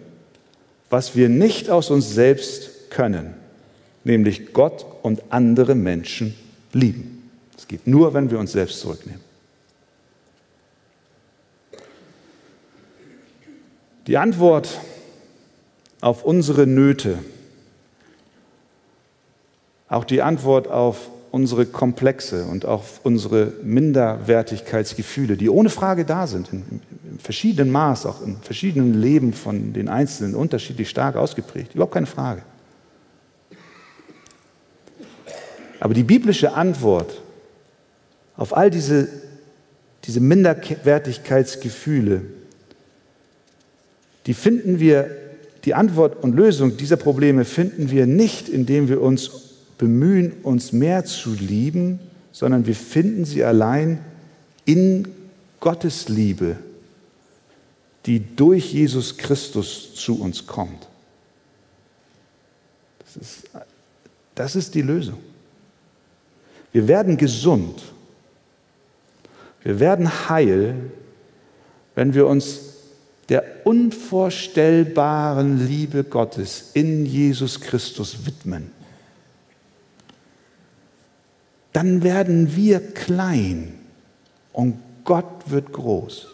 was 0.89 1.15
wir 1.15 1.29
nicht 1.29 1.69
aus 1.69 1.91
uns 1.91 2.15
selbst 2.15 2.89
können, 2.89 3.35
nämlich 4.03 4.55
Gott 4.55 4.87
und 5.03 5.25
andere 5.29 5.75
Menschen 5.75 6.35
lieben. 6.73 7.31
Es 7.55 7.69
geht 7.69 7.87
nur, 7.87 8.15
wenn 8.15 8.31
wir 8.31 8.39
uns 8.39 8.53
selbst 8.53 8.81
zurücknehmen. 8.81 9.21
Die 14.07 14.17
Antwort 14.17 14.81
auf 16.01 16.25
unsere 16.25 16.67
Nöte, 16.67 17.19
auch 19.91 20.05
die 20.05 20.23
Antwort 20.23 20.67
auf 20.67 21.11
unsere 21.31 21.67
Komplexe 21.67 22.45
und 22.45 22.65
auf 22.65 23.01
unsere 23.03 23.53
Minderwertigkeitsgefühle, 23.63 25.37
die 25.37 25.51
ohne 25.51 25.71
Frage 25.71 26.05
da 26.05 26.27
sind, 26.27 26.53
in, 26.53 26.81
in 27.11 27.19
verschiedenen 27.19 27.71
Maß, 27.71 28.07
auch 28.07 28.25
in 28.25 28.39
verschiedenen 28.39 29.01
Leben 29.01 29.33
von 29.33 29.73
den 29.73 29.89
Einzelnen 29.89 30.35
unterschiedlich 30.35 30.89
stark 30.89 31.17
ausgeprägt, 31.17 31.75
überhaupt 31.75 31.95
keine 31.95 32.07
Frage. 32.07 32.43
Aber 35.81 35.95
die 35.95 36.03
biblische 36.03 36.55
Antwort 36.55 37.21
auf 38.37 38.57
all 38.57 38.71
diese, 38.71 39.09
diese 40.05 40.21
Minderwertigkeitsgefühle, 40.21 42.23
die 44.27 44.35
finden 44.35 44.81
wir, 44.81 45.11
die 45.65 45.75
Antwort 45.75 46.23
und 46.23 46.37
Lösung 46.37 46.77
dieser 46.77 46.97
Probleme 46.97 47.45
finden 47.45 47.91
wir 47.91 48.07
nicht, 48.07 48.49
indem 48.49 48.89
wir 48.89 49.01
uns 49.01 49.48
bemühen, 49.79 50.33
uns 50.43 50.73
mehr 50.73 51.05
zu 51.05 51.33
lieben, 51.33 52.01
sondern 52.33 52.67
wir 52.67 52.75
finden 52.75 53.25
sie 53.25 53.45
allein 53.45 54.05
in 54.65 55.09
Gottes 55.61 56.09
Liebe, 56.09 56.57
die 58.07 58.37
durch 58.37 58.73
Jesus 58.73 59.17
Christus 59.17 59.95
zu 59.95 60.21
uns 60.21 60.47
kommt. 60.47 60.89
Das 62.99 63.17
ist, 63.17 63.51
das 64.35 64.57
ist 64.57 64.75
die 64.75 64.83
Lösung. 64.83 65.19
Wir 66.73 66.87
werden 66.87 67.17
gesund. 67.17 67.83
Wir 69.63 69.81
werden 69.81 70.29
heil, 70.29 70.91
wenn 71.95 72.15
wir 72.15 72.27
uns 72.27 72.61
der 73.29 73.45
unvorstellbaren 73.65 75.67
Liebe 75.67 76.05
Gottes 76.05 76.71
in 76.75 77.05
Jesus 77.05 77.61
Christus 77.61 78.25
widmen. 78.25 78.78
Dann 81.73 82.03
werden 82.03 82.57
wir 82.57 82.81
klein 82.81 83.75
und 84.53 84.79
Gott 85.05 85.51
wird 85.51 85.73
groß. 85.73 86.29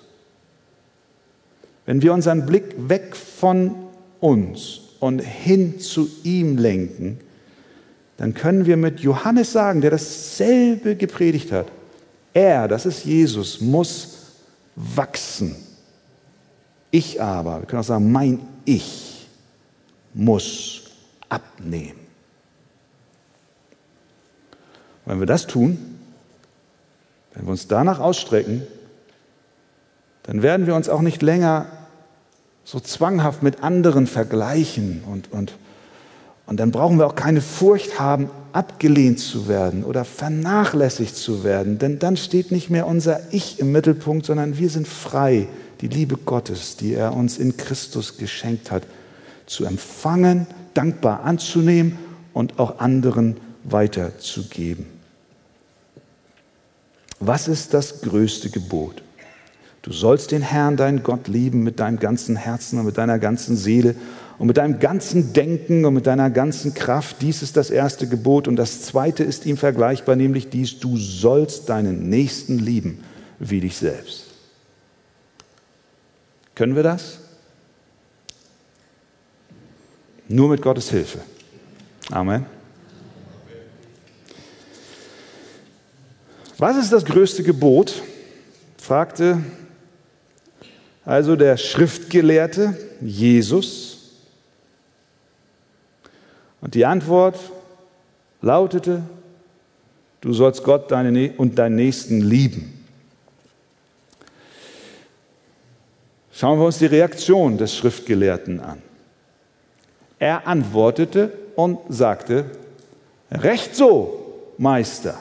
Wenn 1.87 2.03
wir 2.03 2.13
unseren 2.15 2.47
Blick 2.47 2.75
weg 2.89 3.15
von 3.15 3.75
uns 4.21 4.81
und 5.01 5.21
hin 5.21 5.79
zu 5.81 6.09
ihm 6.23 6.57
lenken, 6.57 7.19
dann 8.17 8.33
können 8.33 8.65
wir 8.65 8.77
mit 8.77 9.01
Johannes 9.01 9.53
sagen, 9.53 9.81
der 9.81 9.91
dasselbe 9.91 10.97
gepredigt 10.97 11.53
hat. 11.53 11.67
Er, 12.33 12.69
das 12.69 12.87
ist 12.87 13.05
Jesus, 13.05 13.61
muss 13.61 14.33
wachsen. 14.77 15.57
Ich 16.91 17.21
aber, 17.21 17.61
wir 17.61 17.67
können 17.67 17.81
auch 17.81 17.87
sagen, 17.87 18.11
mein 18.11 18.41
Ich 18.65 19.27
muss 20.15 20.85
abnehmen. 21.29 22.04
Wenn 25.07 25.21
wir 25.21 25.27
das 25.27 25.47
tun, 25.47 25.79
wenn 27.35 27.45
wir 27.45 27.51
uns 27.51 27.69
danach 27.69 28.01
ausstrecken, 28.01 28.63
dann 30.25 30.43
werden 30.43 30.67
wir 30.67 30.75
uns 30.75 30.89
auch 30.89 31.03
nicht 31.03 31.23
länger 31.23 31.67
so 32.65 32.81
zwanghaft 32.81 33.43
mit 33.43 33.63
anderen 33.63 34.07
vergleichen 34.07 35.05
und, 35.07 35.33
und 35.33 35.53
und 36.47 36.61
dann 36.61 36.71
brauchen 36.71 36.99
wir 36.99 37.07
auch 37.07 37.15
keine 37.15 37.41
Furcht 37.41 37.99
haben, 37.99 38.29
abgelehnt 38.53 39.19
zu 39.19 39.49
werden 39.49 39.83
oder 39.83 40.05
vernachlässigt 40.05 41.17
zu 41.17 41.43
werden, 41.43 41.79
denn 41.79 41.99
dann 41.99 42.17
steht 42.17 42.53
nicht 42.53 42.71
mehr 42.71 42.87
unser 42.87 43.21
Ich 43.33 43.59
im 43.59 43.73
Mittelpunkt, 43.73 44.27
sondern 44.27 44.59
wir 44.59 44.69
sind 44.69 44.87
frei, 44.87 45.49
die 45.81 45.89
Liebe 45.89 46.17
Gottes, 46.17 46.77
die 46.77 46.95
er 46.95 47.15
uns 47.15 47.39
in 47.39 47.57
Christus 47.57 48.19
geschenkt 48.19 48.71
hat, 48.71 48.83
zu 49.47 49.65
empfangen, 49.65 50.47
dankbar 50.75 51.25
anzunehmen 51.25 51.99
und 52.33 52.59
auch 52.59 52.79
anderen 52.79 53.39
weiterzugeben. 53.65 54.87
Was 57.27 57.49
ist 57.49 57.73
das 57.73 58.03
größte 58.03 58.51
Gebot? 58.51 59.03
Du 59.83 59.93
sollst 59.93 60.31
den 60.31 60.43
Herrn, 60.43 60.77
deinen 60.77 61.03
Gott, 61.03 61.29
lieben 61.29 61.63
mit 61.63 61.79
deinem 61.79 61.99
ganzen 61.99 62.37
Herzen 62.37 62.79
und 62.79 62.87
mit 62.87 62.99
deiner 62.99 63.19
ganzen 63.19 63.57
Seele 63.57 63.95
und 64.39 64.47
mit 64.47 64.57
deinem 64.57 64.79
ganzen 64.79 65.33
Denken 65.33 65.85
und 65.85 65.95
mit 65.95 66.07
deiner 66.07 66.31
ganzen 66.31 66.75
Kraft. 66.75 67.17
Dies 67.21 67.43
ist 67.43 67.57
das 67.57 67.71
erste 67.71 68.09
Gebot 68.09 68.49
und 68.49 68.57
das 68.57 68.83
zweite 68.83 69.25
ist 69.25 69.47
ihm 69.47 69.57
vergleichbar, 69.57 70.17
nämlich 70.17 70.49
dies, 70.49 70.81
du 70.81 70.97
sollst 70.97 71.69
deinen 71.69 72.09
Nächsten 72.09 72.59
lieben 72.59 73.05
wie 73.39 73.61
dich 73.61 73.77
selbst. 73.77 74.25
Können 76.55 76.77
wir 76.77 76.83
das? 76.83 77.19
Nur 80.29 80.49
mit 80.49 80.63
Gottes 80.63 80.91
Hilfe. 80.91 81.21
Amen. 82.11 82.47
Was 86.59 86.77
ist 86.77 86.93
das 86.93 87.05
größte 87.05 87.43
Gebot? 87.43 88.03
fragte 88.79 89.41
also 91.05 91.37
der 91.37 91.57
Schriftgelehrte 91.57 92.77
Jesus. 93.01 94.11
Und 96.61 96.75
die 96.75 96.85
Antwort 96.85 97.39
lautete, 98.41 99.03
du 100.21 100.33
sollst 100.33 100.65
Gott 100.65 100.91
und 100.93 101.59
deinen 101.59 101.77
Nächsten 101.77 102.21
lieben. 102.21 102.85
Schauen 106.33 106.59
wir 106.59 106.67
uns 106.67 106.79
die 106.79 106.87
Reaktion 106.87 107.59
des 107.59 107.77
Schriftgelehrten 107.77 108.61
an. 108.61 108.83
Er 110.19 110.47
antwortete 110.47 111.33
und 111.55 111.79
sagte, 111.89 112.47
recht 113.31 113.77
so, 113.77 114.53
Meister. 114.59 115.19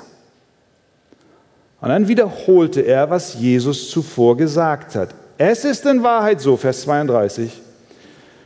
Und 1.83 1.89
dann 1.89 2.07
wiederholte 2.07 2.79
er, 2.79 3.09
was 3.09 3.33
Jesus 3.33 3.89
zuvor 3.89 4.37
gesagt 4.37 4.95
hat. 4.95 5.09
Es 5.37 5.65
ist 5.65 5.85
in 5.85 6.01
Wahrheit 6.01 6.39
so, 6.39 6.55
Vers 6.55 6.83
32, 6.83 7.61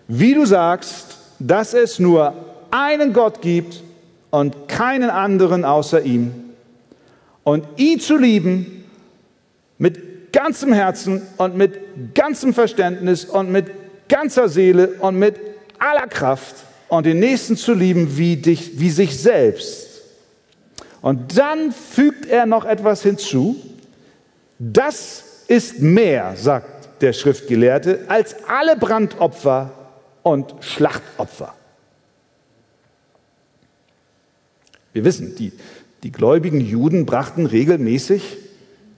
wie 0.08 0.34
du 0.34 0.44
sagst, 0.44 1.20
dass 1.38 1.76
es 1.76 2.00
nur 2.00 2.34
einen 2.72 3.14
Gott 3.14 3.44
gibt 3.44 3.84
und 4.32 4.68
keinen 4.68 5.12
anderen 5.12 5.66
außer 5.66 6.02
ihm. 6.02 6.32
Und 7.44 7.64
ihn 7.76 8.00
zu 8.00 8.18
lieben 8.18 8.86
mit 9.78 10.34
ganzem 10.34 10.74
Herzen 10.74 11.22
und 11.38 11.56
mit 11.56 12.16
ganzem 12.16 12.56
Verständnis 12.56 13.24
und 13.24 13.52
mit 13.52 13.68
ganzer 14.10 14.50
Seele 14.50 14.96
und 15.00 15.20
mit 15.20 15.36
aller 15.78 16.08
Kraft 16.08 16.56
und 16.88 17.06
den 17.06 17.20
Nächsten 17.20 17.56
zu 17.56 17.76
lieben 17.76 18.18
wie, 18.18 18.38
dich, 18.38 18.80
wie 18.80 18.90
sich 18.90 19.16
selbst. 19.16 19.87
Und 21.02 21.38
dann 21.38 21.72
fügt 21.72 22.26
er 22.26 22.46
noch 22.46 22.66
etwas 22.66 23.04
hinzu. 23.04 23.56
Das 24.60 25.24
ist 25.48 25.82
mehr, 25.82 26.36
sagt 26.36 27.02
der 27.02 27.14
Schriftgelehrte, 27.14 28.06
als 28.08 28.36
alle 28.48 28.76
Brandopfer 28.76 29.72
und 30.24 30.56
Schlachtopfer. 30.62 31.54
Wir 34.94 35.06
wissen, 35.06 35.36
die, 35.36 35.54
die 36.04 36.12
gläubigen 36.12 36.60
Juden 36.60 37.06
brachten 37.06 37.46
regelmäßig 37.46 38.38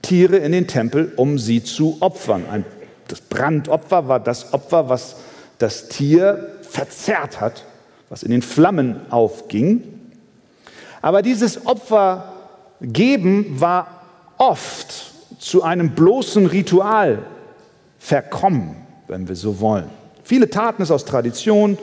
Tiere 0.02 0.38
in 0.38 0.52
den 0.52 0.66
Tempel, 0.66 1.12
um 1.16 1.38
sie 1.38 1.62
zu 1.62 1.98
opfern. 2.00 2.44
Ein, 2.50 2.64
das 3.08 3.20
Brandopfer 3.20 4.08
war 4.08 4.18
das 4.18 4.54
Opfer, 4.54 4.88
was 4.88 5.16
das 5.58 5.88
Tier 5.88 6.56
verzerrt 6.62 7.40
hat, 7.40 7.64
was 8.08 8.22
in 8.22 8.30
den 8.30 8.42
Flammen 8.42 9.00
aufging. 9.10 9.99
Aber 11.02 11.22
dieses 11.22 11.66
Opfer 11.66 12.32
geben 12.80 13.60
war 13.60 14.02
oft 14.38 15.12
zu 15.38 15.62
einem 15.62 15.90
bloßen 15.90 16.46
Ritual 16.46 17.20
verkommen, 17.98 18.76
wenn 19.08 19.28
wir 19.28 19.36
so 19.36 19.60
wollen. 19.60 19.90
Viele 20.22 20.50
taten 20.50 20.82
es 20.82 20.90
aus 20.90 21.04
Tradition, 21.04 21.78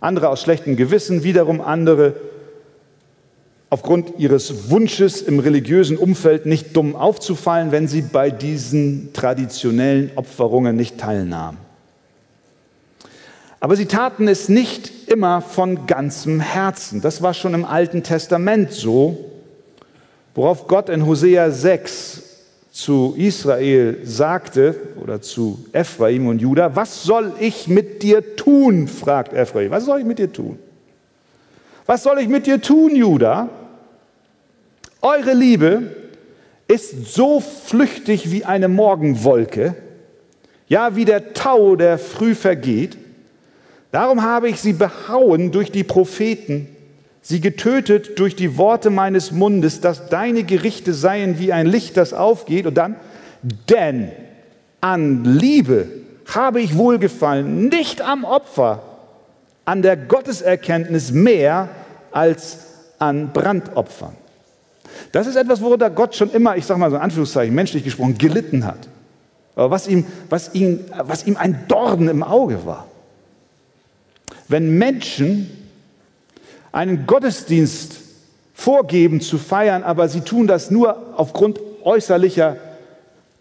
andere 0.00 0.28
aus 0.28 0.42
schlechtem 0.42 0.76
Gewissen, 0.76 1.24
wiederum 1.24 1.60
andere 1.60 2.14
aufgrund 3.68 4.18
ihres 4.18 4.70
Wunsches 4.70 5.22
im 5.22 5.38
religiösen 5.38 5.96
Umfeld 5.96 6.44
nicht 6.44 6.76
dumm 6.76 6.96
aufzufallen, 6.96 7.70
wenn 7.70 7.86
sie 7.86 8.02
bei 8.02 8.30
diesen 8.30 9.12
traditionellen 9.12 10.10
Opferungen 10.16 10.74
nicht 10.74 10.98
teilnahmen. 10.98 11.58
Aber 13.60 13.76
sie 13.76 13.84
taten 13.84 14.26
es 14.26 14.48
nicht 14.48 15.08
immer 15.08 15.42
von 15.42 15.86
ganzem 15.86 16.40
Herzen. 16.40 17.02
Das 17.02 17.20
war 17.20 17.34
schon 17.34 17.52
im 17.52 17.66
Alten 17.66 18.02
Testament 18.02 18.72
so, 18.72 19.18
worauf 20.34 20.66
Gott 20.66 20.88
in 20.88 21.04
Hosea 21.06 21.50
6 21.50 22.22
zu 22.72 23.14
Israel 23.18 23.98
sagte 24.04 24.74
oder 25.02 25.20
zu 25.20 25.66
Ephraim 25.72 26.28
und 26.28 26.40
Juda, 26.40 26.74
was 26.74 27.02
soll 27.02 27.32
ich 27.38 27.68
mit 27.68 28.02
dir 28.02 28.36
tun? 28.36 28.88
fragt 28.88 29.34
Ephraim. 29.34 29.70
Was 29.70 29.84
soll 29.84 30.00
ich 30.00 30.06
mit 30.06 30.18
dir 30.18 30.32
tun? 30.32 30.58
Was 31.84 32.02
soll 32.02 32.20
ich 32.20 32.28
mit 32.28 32.46
dir 32.46 32.62
tun, 32.62 32.96
Juda? 32.96 33.50
Eure 35.02 35.34
Liebe 35.34 35.94
ist 36.68 37.12
so 37.12 37.40
flüchtig 37.40 38.30
wie 38.30 38.44
eine 38.44 38.68
Morgenwolke, 38.68 39.74
ja 40.68 40.94
wie 40.94 41.04
der 41.04 41.34
Tau, 41.34 41.74
der 41.74 41.98
früh 41.98 42.34
vergeht. 42.34 42.96
Darum 43.92 44.22
habe 44.22 44.48
ich 44.48 44.60
sie 44.60 44.72
behauen 44.72 45.50
durch 45.50 45.72
die 45.72 45.84
Propheten, 45.84 46.68
sie 47.22 47.40
getötet 47.40 48.18
durch 48.18 48.36
die 48.36 48.56
Worte 48.56 48.90
meines 48.90 49.32
Mundes, 49.32 49.80
dass 49.80 50.08
deine 50.08 50.44
Gerichte 50.44 50.94
seien 50.94 51.38
wie 51.38 51.52
ein 51.52 51.66
Licht, 51.66 51.96
das 51.96 52.12
aufgeht. 52.12 52.66
Und 52.66 52.74
dann, 52.74 52.96
denn 53.68 54.12
an 54.80 55.24
Liebe 55.24 55.86
habe 56.34 56.60
ich 56.60 56.76
wohlgefallen, 56.76 57.68
nicht 57.68 58.00
am 58.00 58.24
Opfer, 58.24 58.82
an 59.64 59.82
der 59.82 59.96
Gotteserkenntnis 59.96 61.12
mehr 61.12 61.68
als 62.12 62.58
an 62.98 63.32
Brandopfern. 63.32 64.14
Das 65.12 65.26
ist 65.26 65.36
etwas, 65.36 65.60
worunter 65.60 65.90
Gott 65.90 66.14
schon 66.14 66.30
immer, 66.30 66.56
ich 66.56 66.66
sage 66.66 66.78
mal 66.78 66.90
so 66.90 66.96
in 66.96 67.02
Anführungszeichen, 67.02 67.54
menschlich 67.54 67.84
gesprochen, 67.84 68.18
gelitten 68.18 68.64
hat. 68.66 68.88
Aber 69.56 69.70
was 69.70 69.88
ihm, 69.88 70.06
was, 70.28 70.54
ihm, 70.54 70.80
was 70.96 71.26
ihm 71.26 71.36
ein 71.36 71.64
Dorn 71.68 72.08
im 72.08 72.22
Auge 72.22 72.64
war. 72.64 72.86
Wenn 74.50 74.76
Menschen 74.78 75.48
einen 76.72 77.06
Gottesdienst 77.06 78.00
vorgeben 78.52 79.20
zu 79.20 79.38
feiern, 79.38 79.84
aber 79.84 80.08
sie 80.08 80.22
tun 80.22 80.48
das 80.48 80.72
nur 80.72 81.14
aufgrund 81.16 81.60
äußerlicher 81.84 82.56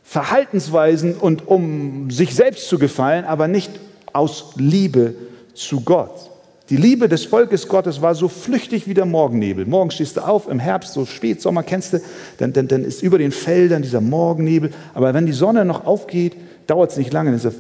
Verhaltensweisen 0.04 1.16
und 1.16 1.48
um 1.48 2.12
sich 2.12 2.36
selbst 2.36 2.70
zu 2.70 2.78
gefallen, 2.78 3.26
aber 3.26 3.48
nicht 3.48 3.72
aus 4.14 4.54
Liebe 4.58 5.16
zu 5.56 5.82
Gott. 5.82 6.30
Die 6.70 6.78
Liebe 6.78 7.10
des 7.10 7.26
Volkes 7.26 7.68
Gottes 7.68 8.04
war 8.04 8.14
so 8.14 8.28
flüchtig 8.28 8.88
wie 8.88 8.94
der 8.94 9.06
Morgennebel. 9.06 9.66
Morgen 9.66 9.90
stehst 9.90 10.18
du 10.18 10.22
auf, 10.22 10.48
im 10.48 10.60
Herbst, 10.60 10.94
so 10.94 11.08
Spätsommer, 11.08 11.64
kennst 11.64 11.94
du, 11.94 12.02
dann, 12.38 12.54
dann, 12.54 12.68
dann 12.68 12.84
ist 12.84 13.02
über 13.02 13.18
den 13.18 13.32
Feldern 13.32 13.82
dieser 13.82 14.02
Morgennebel. 14.02 14.72
Aber 14.94 15.16
wenn 15.16 15.26
die 15.26 15.32
Sonne 15.32 15.66
noch 15.66 15.88
aufgeht, 15.88 16.36
dauert 16.68 16.92
es 16.92 16.98
nicht 16.98 17.12
lange, 17.12 17.36
dann 17.36 17.52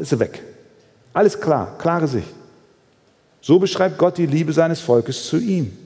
ist 0.00 0.08
sie 0.08 0.20
weg. 0.20 0.40
Alles 1.12 1.40
klar, 1.40 1.76
klare 1.78 2.06
Sicht. 2.06 2.28
So 3.42 3.58
beschreibt 3.58 3.98
Gott 3.98 4.16
die 4.16 4.26
Liebe 4.26 4.52
seines 4.52 4.80
Volkes 4.80 5.26
zu 5.26 5.36
ihm. 5.36 5.76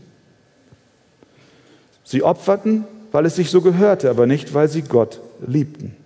Sie 2.05 2.23
opferten, 2.23 2.85
weil 3.11 3.27
es 3.27 3.35
sich 3.35 3.51
so 3.51 3.63
gehörte, 3.63 4.11
aber 4.11 4.27
nicht, 4.27 4.55
weil 4.55 4.69
sie 4.69 4.83
Gott 4.83 5.21
liebten. 5.45 5.97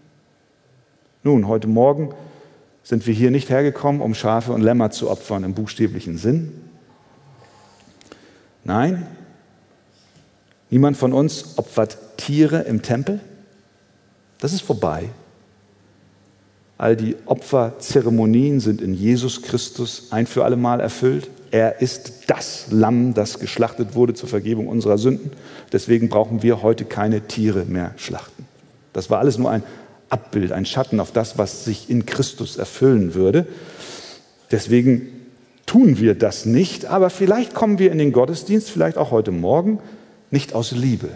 Nun, 1.24 1.48
heute 1.48 1.66
Morgen 1.66 2.14
sind 2.82 3.06
wir 3.06 3.12
hier 3.12 3.30
nicht 3.30 3.50
hergekommen, 3.50 4.00
um 4.00 4.14
Schafe 4.14 4.52
und 4.52 4.62
Lämmer 4.62 4.90
zu 4.90 5.10
opfern 5.10 5.44
im 5.44 5.52
buchstäblichen 5.52 6.16
Sinn. 6.16 6.52
Nein, 8.64 9.06
niemand 10.70 10.96
von 10.96 11.12
uns 11.12 11.58
opfert 11.58 11.98
Tiere 12.16 12.60
im 12.60 12.80
Tempel. 12.80 13.20
Das 14.38 14.52
ist 14.52 14.62
vorbei. 14.62 15.10
All 16.78 16.96
die 16.96 17.16
Opferzeremonien 17.26 18.60
sind 18.60 18.80
in 18.80 18.94
Jesus 18.94 19.42
Christus 19.42 20.08
ein 20.12 20.26
für 20.26 20.44
alle 20.44 20.56
Mal 20.56 20.80
erfüllt. 20.80 21.28
Er 21.50 21.80
ist 21.80 22.24
das 22.28 22.66
Lamm, 22.70 23.14
das 23.14 23.40
geschlachtet 23.40 23.94
wurde 23.94 24.14
zur 24.14 24.28
Vergebung 24.28 24.68
unserer 24.68 24.98
Sünden. 24.98 25.32
Deswegen 25.72 26.08
brauchen 26.08 26.42
wir 26.42 26.62
heute 26.62 26.84
keine 26.84 27.22
Tiere 27.22 27.64
mehr 27.64 27.92
schlachten. 27.96 28.46
Das 28.92 29.10
war 29.10 29.18
alles 29.18 29.38
nur 29.38 29.50
ein 29.50 29.62
Abbild, 30.10 30.52
ein 30.52 30.66
Schatten 30.66 31.00
auf 31.00 31.12
das, 31.12 31.38
was 31.38 31.64
sich 31.64 31.90
in 31.90 32.06
Christus 32.06 32.56
erfüllen 32.56 33.14
würde. 33.14 33.46
Deswegen 34.50 35.08
tun 35.66 35.98
wir 35.98 36.14
das 36.14 36.46
nicht, 36.46 36.86
aber 36.86 37.10
vielleicht 37.10 37.54
kommen 37.54 37.78
wir 37.78 37.92
in 37.92 37.98
den 37.98 38.12
Gottesdienst, 38.12 38.70
vielleicht 38.70 38.98
auch 38.98 39.10
heute 39.10 39.30
Morgen, 39.30 39.78
nicht 40.30 40.52
aus 40.52 40.72
Liebe, 40.72 41.10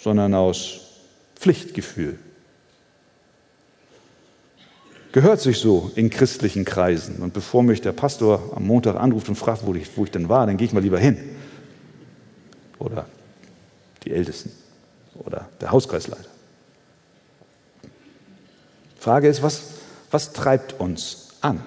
sondern 0.00 0.34
aus 0.34 0.80
Pflichtgefühl. 1.36 2.18
Gehört 5.12 5.42
sich 5.42 5.58
so 5.58 5.92
in 5.94 6.08
christlichen 6.08 6.64
Kreisen. 6.64 7.16
Und 7.16 7.34
bevor 7.34 7.62
mich 7.62 7.82
der 7.82 7.92
Pastor 7.92 8.52
am 8.56 8.66
Montag 8.66 8.96
anruft 8.96 9.28
und 9.28 9.36
fragt, 9.36 9.66
wo 9.66 9.74
ich, 9.74 9.94
wo 9.96 10.04
ich 10.04 10.10
denn 10.10 10.30
war, 10.30 10.46
dann 10.46 10.56
gehe 10.56 10.66
ich 10.66 10.72
mal 10.72 10.82
lieber 10.82 10.98
hin. 10.98 11.18
Oder 12.78 13.06
die 14.04 14.12
Ältesten 14.12 14.50
oder 15.14 15.48
der 15.60 15.70
Hauskreisleiter. 15.70 16.30
Frage 18.98 19.28
ist, 19.28 19.42
was, 19.42 19.62
was 20.10 20.32
treibt 20.32 20.80
uns 20.80 21.28
an? 21.42 21.62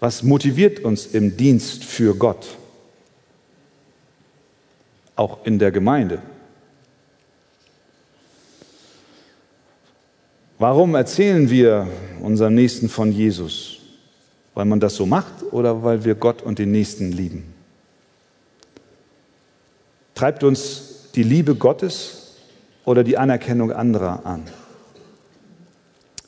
Was 0.00 0.22
motiviert 0.22 0.80
uns 0.80 1.06
im 1.06 1.36
Dienst 1.36 1.84
für 1.84 2.14
Gott? 2.16 2.56
Auch 5.16 5.44
in 5.44 5.58
der 5.58 5.70
Gemeinde. 5.70 6.22
Warum 10.58 10.96
erzählen 10.96 11.50
wir 11.50 11.86
unserem 12.20 12.54
Nächsten 12.54 12.88
von 12.88 13.12
Jesus? 13.12 13.78
Weil 14.54 14.64
man 14.64 14.80
das 14.80 14.96
so 14.96 15.06
macht 15.06 15.52
oder 15.52 15.84
weil 15.84 16.04
wir 16.04 16.16
Gott 16.16 16.42
und 16.42 16.58
den 16.58 16.72
Nächsten 16.72 17.12
lieben? 17.12 17.54
Treibt 20.16 20.42
uns 20.42 21.10
die 21.14 21.22
Liebe 21.22 21.54
Gottes 21.54 22.34
oder 22.84 23.04
die 23.04 23.16
Anerkennung 23.16 23.70
anderer 23.70 24.26
an. 24.26 24.42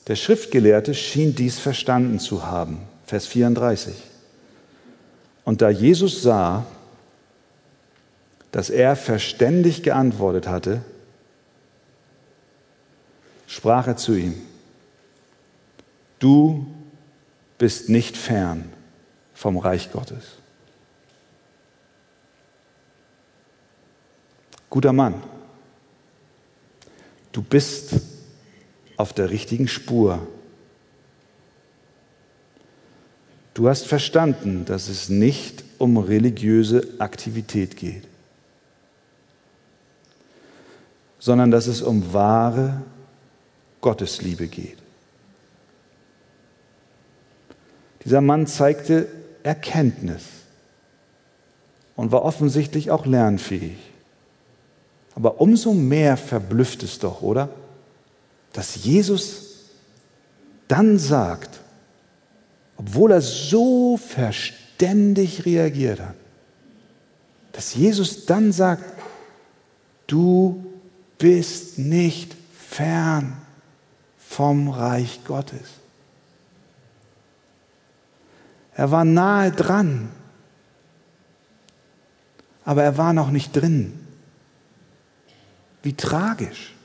Der 0.07 0.15
Schriftgelehrte 0.15 0.95
schien 0.95 1.35
dies 1.35 1.59
verstanden 1.59 2.21
zu 2.21 2.47
haben. 2.47 2.79
Vers 3.07 3.27
34. 3.27 3.95
Und 5.45 5.61
da 5.61 5.71
Jesus 5.71 6.23
sah, 6.23 6.67
dass 8.53 8.71
er 8.71 8.95
verständig 8.95 9.83
geantwortet 9.83 10.47
hatte, 10.47 10.83
sprach 13.51 13.87
er 13.87 13.97
zu 13.97 14.15
ihm, 14.15 14.35
du 16.19 16.67
bist 17.59 17.89
nicht 17.89 18.17
fern 18.17 18.73
vom 19.35 19.59
Reich 19.59 19.93
Gottes. 19.93 20.37
Guter 24.71 24.93
Mann, 24.93 25.23
Du 27.33 27.43
bist 27.43 27.95
auf 28.97 29.13
der 29.13 29.31
richtigen 29.31 29.69
Spur. 29.69 30.27
Du 33.55 33.69
hast 33.69 33.87
verstanden, 33.87 34.65
dass 34.65 34.89
es 34.89 35.09
nicht 35.09 35.65
um 35.79 35.97
religiöse 35.97 36.87
Aktivität 36.99 37.77
geht, 37.77 38.05
sondern 41.19 41.51
dass 41.51 41.67
es 41.67 41.83
um 41.83 42.13
wahre 42.13 42.83
Gottesliebe 43.81 44.47
geht. 44.47 44.79
Dieser 48.05 48.21
Mann 48.21 48.47
zeigte 48.47 49.09
Erkenntnis 49.43 50.23
und 51.97 52.13
war 52.13 52.23
offensichtlich 52.25 52.91
auch 52.91 53.07
lernfähig. 53.07 53.79
Aber 55.15 55.41
umso 55.41 55.75
mehr 55.75 56.17
verblüfft 56.17 56.83
es 56.83 56.99
doch, 56.99 57.21
oder? 57.23 57.51
Dass 58.53 58.85
Jesus 58.85 59.67
dann 60.69 60.99
sagt, 60.99 61.61
obwohl 62.77 63.13
er 63.13 63.21
so 63.21 63.97
verständig 63.99 65.45
reagiert 65.45 66.01
hat, 66.01 66.15
dass 67.53 67.75
Jesus 67.75 68.25
dann 68.27 68.53
sagt, 68.53 68.85
du 70.07 70.65
bist 71.19 71.79
nicht 71.79 72.35
fern 72.57 73.37
vom 74.31 74.69
Reich 74.69 75.25
Gottes. 75.25 75.81
Er 78.77 78.93
war 78.93 79.05
nahe 79.05 79.51
dran, 79.51 80.09
aber 82.65 82.85
er 82.85 82.97
war 82.97 83.13
noch 83.13 83.33
nicht 83.33 83.57
drin. 83.57 83.99
Wie 85.83 85.95
tragisch. 85.95 86.77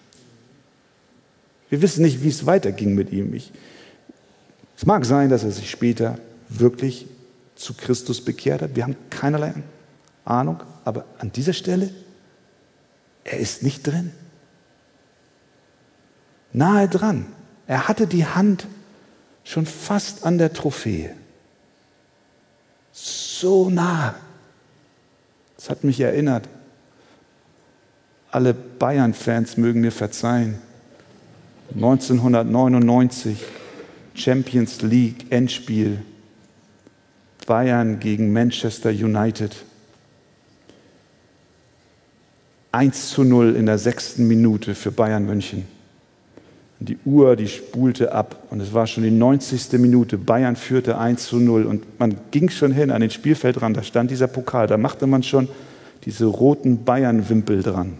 Wir 1.69 1.83
wissen 1.83 2.01
nicht, 2.01 2.23
wie 2.23 2.29
es 2.29 2.47
weiterging 2.47 2.95
mit 2.95 3.11
ihm. 3.11 3.35
Ich, 3.35 3.51
es 4.75 4.87
mag 4.87 5.05
sein, 5.05 5.29
dass 5.29 5.43
er 5.43 5.51
sich 5.51 5.69
später 5.69 6.17
wirklich 6.49 7.05
zu 7.53 7.75
Christus 7.75 8.25
bekehrt 8.25 8.63
hat. 8.63 8.75
Wir 8.75 8.83
haben 8.83 8.95
keinerlei 9.11 9.53
Ahnung, 10.25 10.63
aber 10.83 11.05
an 11.19 11.31
dieser 11.31 11.53
Stelle, 11.53 11.91
er 13.23 13.37
ist 13.37 13.61
nicht 13.61 13.85
drin. 13.85 14.11
Nahe 16.55 16.87
dran. 16.87 17.25
Er 17.67 17.87
hatte 17.87 18.07
die 18.07 18.25
Hand 18.25 18.67
schon 19.43 19.65
fast 19.65 20.25
an 20.25 20.37
der 20.37 20.53
Trophäe. 20.53 21.15
So 22.91 23.69
nah. 23.69 24.15
Das 25.57 25.69
hat 25.69 25.83
mich 25.83 25.99
erinnert. 25.99 26.47
Alle 28.31 28.53
Bayern-Fans 28.53 29.57
mögen 29.57 29.81
mir 29.81 29.91
verzeihen. 29.91 30.61
1999 31.73 33.43
Champions 34.13 34.81
League 34.81 35.31
Endspiel 35.31 36.01
Bayern 37.45 37.99
gegen 37.99 38.33
Manchester 38.33 38.89
United. 38.89 39.55
1 42.71 43.09
zu 43.09 43.23
0 43.23 43.55
in 43.55 43.65
der 43.65 43.77
sechsten 43.77 44.27
Minute 44.27 44.75
für 44.75 44.91
Bayern 44.91 45.25
München. 45.25 45.74
Die 46.80 46.97
Uhr, 47.05 47.36
die 47.36 47.47
spulte 47.47 48.11
ab 48.11 48.43
und 48.49 48.59
es 48.59 48.73
war 48.73 48.86
schon 48.86 49.03
die 49.03 49.11
90. 49.11 49.80
Minute. 49.80 50.17
Bayern 50.17 50.55
führte 50.55 50.97
1 50.97 51.28
zu 51.28 51.38
0 51.38 51.63
und 51.63 51.99
man 51.99 52.17
ging 52.32 52.49
schon 52.49 52.71
hin 52.71 52.91
an 52.91 53.01
den 53.01 53.09
Spielfeldrand, 53.09 53.78
da 53.78 53.84
stand 53.84 54.11
dieser 54.11 54.28
Pokal, 54.28 54.67
da 54.67 54.78
machte 54.78 55.07
man 55.07 55.23
schon 55.23 55.47
diese 56.03 56.26
roten 56.26 56.84
Bayern-Wimpel 56.84 57.63
dran. 57.63 57.93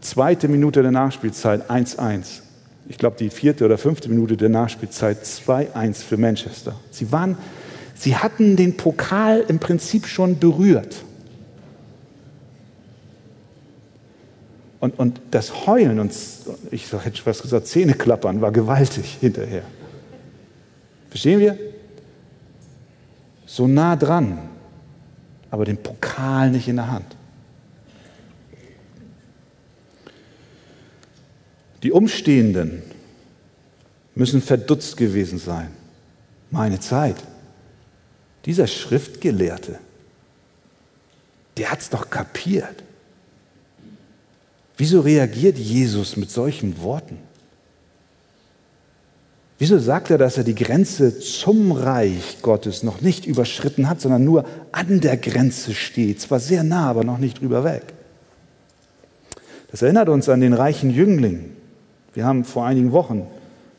Zweite 0.00 0.48
Minute 0.48 0.82
der 0.82 0.90
Nachspielzeit 0.90 1.70
1-1. 1.70 2.40
Ich 2.88 2.98
glaube, 2.98 3.16
die 3.18 3.30
vierte 3.30 3.64
oder 3.64 3.78
fünfte 3.78 4.08
Minute 4.08 4.36
der 4.36 4.48
Nachspielzeit 4.48 5.24
2-1 5.24 6.02
für 6.02 6.16
Manchester. 6.16 6.74
Sie, 6.90 7.10
waren, 7.12 7.38
sie 7.94 8.16
hatten 8.16 8.56
den 8.56 8.76
Pokal 8.76 9.44
im 9.48 9.58
Prinzip 9.58 10.06
schon 10.06 10.38
berührt. 10.38 10.96
Und, 14.84 14.98
und 14.98 15.18
das 15.30 15.66
Heulen 15.66 15.98
und 15.98 16.14
ich 16.70 16.92
hätte 16.92 17.24
was 17.24 17.40
gesagt, 17.40 17.66
Zähneklappern 17.68 18.42
war 18.42 18.52
gewaltig 18.52 19.16
hinterher. 19.18 19.62
Verstehen 21.08 21.40
wir? 21.40 21.58
So 23.46 23.66
nah 23.66 23.96
dran, 23.96 24.38
aber 25.50 25.64
den 25.64 25.78
Pokal 25.78 26.50
nicht 26.50 26.68
in 26.68 26.76
der 26.76 26.90
Hand. 26.90 27.16
Die 31.82 31.90
Umstehenden 31.90 32.82
müssen 34.14 34.42
verdutzt 34.42 34.98
gewesen 34.98 35.38
sein. 35.38 35.70
Meine 36.50 36.78
Zeit. 36.78 37.16
Dieser 38.44 38.66
Schriftgelehrte, 38.66 39.78
der 41.56 41.70
hat 41.70 41.80
es 41.80 41.88
doch 41.88 42.10
kapiert. 42.10 42.84
Wieso 44.76 45.00
reagiert 45.00 45.56
Jesus 45.56 46.16
mit 46.16 46.30
solchen 46.30 46.82
Worten? 46.82 47.18
Wieso 49.58 49.78
sagt 49.78 50.10
er, 50.10 50.18
dass 50.18 50.36
er 50.36 50.44
die 50.44 50.56
Grenze 50.56 51.18
zum 51.20 51.70
Reich 51.70 52.38
Gottes 52.42 52.82
noch 52.82 53.00
nicht 53.00 53.24
überschritten 53.24 53.88
hat, 53.88 54.00
sondern 54.00 54.24
nur 54.24 54.44
an 54.72 55.00
der 55.00 55.16
Grenze 55.16 55.74
steht, 55.74 56.20
zwar 56.20 56.40
sehr 56.40 56.64
nah, 56.64 56.90
aber 56.90 57.04
noch 57.04 57.18
nicht 57.18 57.40
drüber 57.40 57.62
weg? 57.62 57.94
Das 59.70 59.82
erinnert 59.82 60.08
uns 60.08 60.28
an 60.28 60.40
den 60.40 60.52
reichen 60.52 60.90
Jüngling. 60.90 61.52
Wir 62.12 62.24
haben 62.24 62.44
vor 62.44 62.64
einigen 62.66 62.92
Wochen 62.92 63.26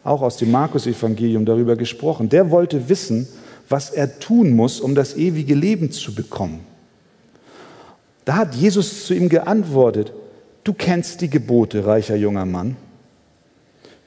auch 0.04 0.22
aus 0.22 0.38
dem 0.38 0.52
Markus-Evangelium 0.52 1.46
darüber 1.46 1.76
gesprochen. 1.76 2.30
Der 2.30 2.52
wollte 2.52 2.89
wissen, 2.89 3.28
was 3.68 3.89
er 3.89 4.20
tun 4.20 4.52
muss, 4.52 4.80
um 4.80 4.96
das 4.96 5.16
ewige 5.16 5.56
Leben 5.56 5.91
zu 5.91 6.14
bekommen. 6.16 6.62
Da 8.24 8.36
hat 8.38 8.56
Jesus 8.56 9.06
zu 9.06 9.14
ihm 9.14 9.30
geantwortet, 9.30 10.14
Du 10.66 10.74
kennst 10.74 11.22
die 11.22 11.30
Gebote, 11.30 11.86
reicher 11.86 12.16
junger 12.16 12.45
Mann. 12.45 12.76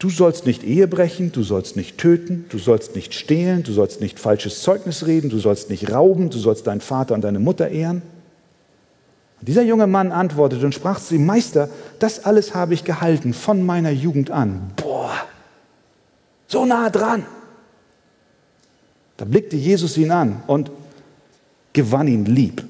Du 0.00 0.11
sollst 0.11 0.44
nicht 0.44 0.64
Ehe 0.64 0.88
brechen, 0.88 1.30
du 1.30 1.44
sollst 1.44 1.76
nicht 1.76 1.98
töten, 1.98 2.46
du 2.48 2.59
sollst 2.59 2.96
nicht 2.96 3.14
stehlen, 3.14 3.62
du 3.62 3.72
sollst 3.72 4.00
nicht 4.00 4.18
falsches 4.18 4.62
Zeugnis 4.62 5.06
reden, 5.06 5.30
du 5.30 5.38
sollst 5.38 5.70
nicht 5.70 5.92
rauben, 5.92 6.30
du 6.30 6.38
sollst 6.38 6.66
deinen 6.66 6.80
Vater 6.80 7.14
und 7.14 7.22
deine 7.22 7.38
Mutter 7.38 7.68
ehren. 7.68 8.02
Und 9.40 9.48
dieser 9.48 9.62
junge 9.62 9.86
Mann 9.86 10.11
antwortete 10.11 10.66
und 10.66 10.74
sprach 10.74 11.00
zu 11.00 11.14
ihm, 11.14 11.26
Meister, 11.26 11.68
das 12.00 12.24
alles 12.24 12.56
habe 12.56 12.74
ich 12.74 12.82
gehalten 12.82 13.34
von 13.34 13.64
meiner 13.64 13.90
Jugend 13.90 14.32
an. 14.32 14.72
Boah, 14.76 15.14
so 16.48 16.64
nah 16.64 16.90
dran. 16.90 17.24
Da 19.16 19.24
blickte 19.24 19.56
Jesus 19.56 19.96
ihn 19.96 20.11
an 20.11 20.42
und 20.48 20.72
gewann 21.72 22.09
ihn 22.09 22.24
lieb. 22.24 22.68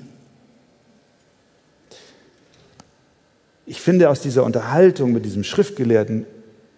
Ich 3.69 3.83
finde, 3.83 4.09
aus 4.09 4.23
dieser 4.23 4.45
Unterhaltung 4.45 5.12
mit 5.12 5.27
diesem 5.27 5.45
Schriftgelehrten 5.45 6.25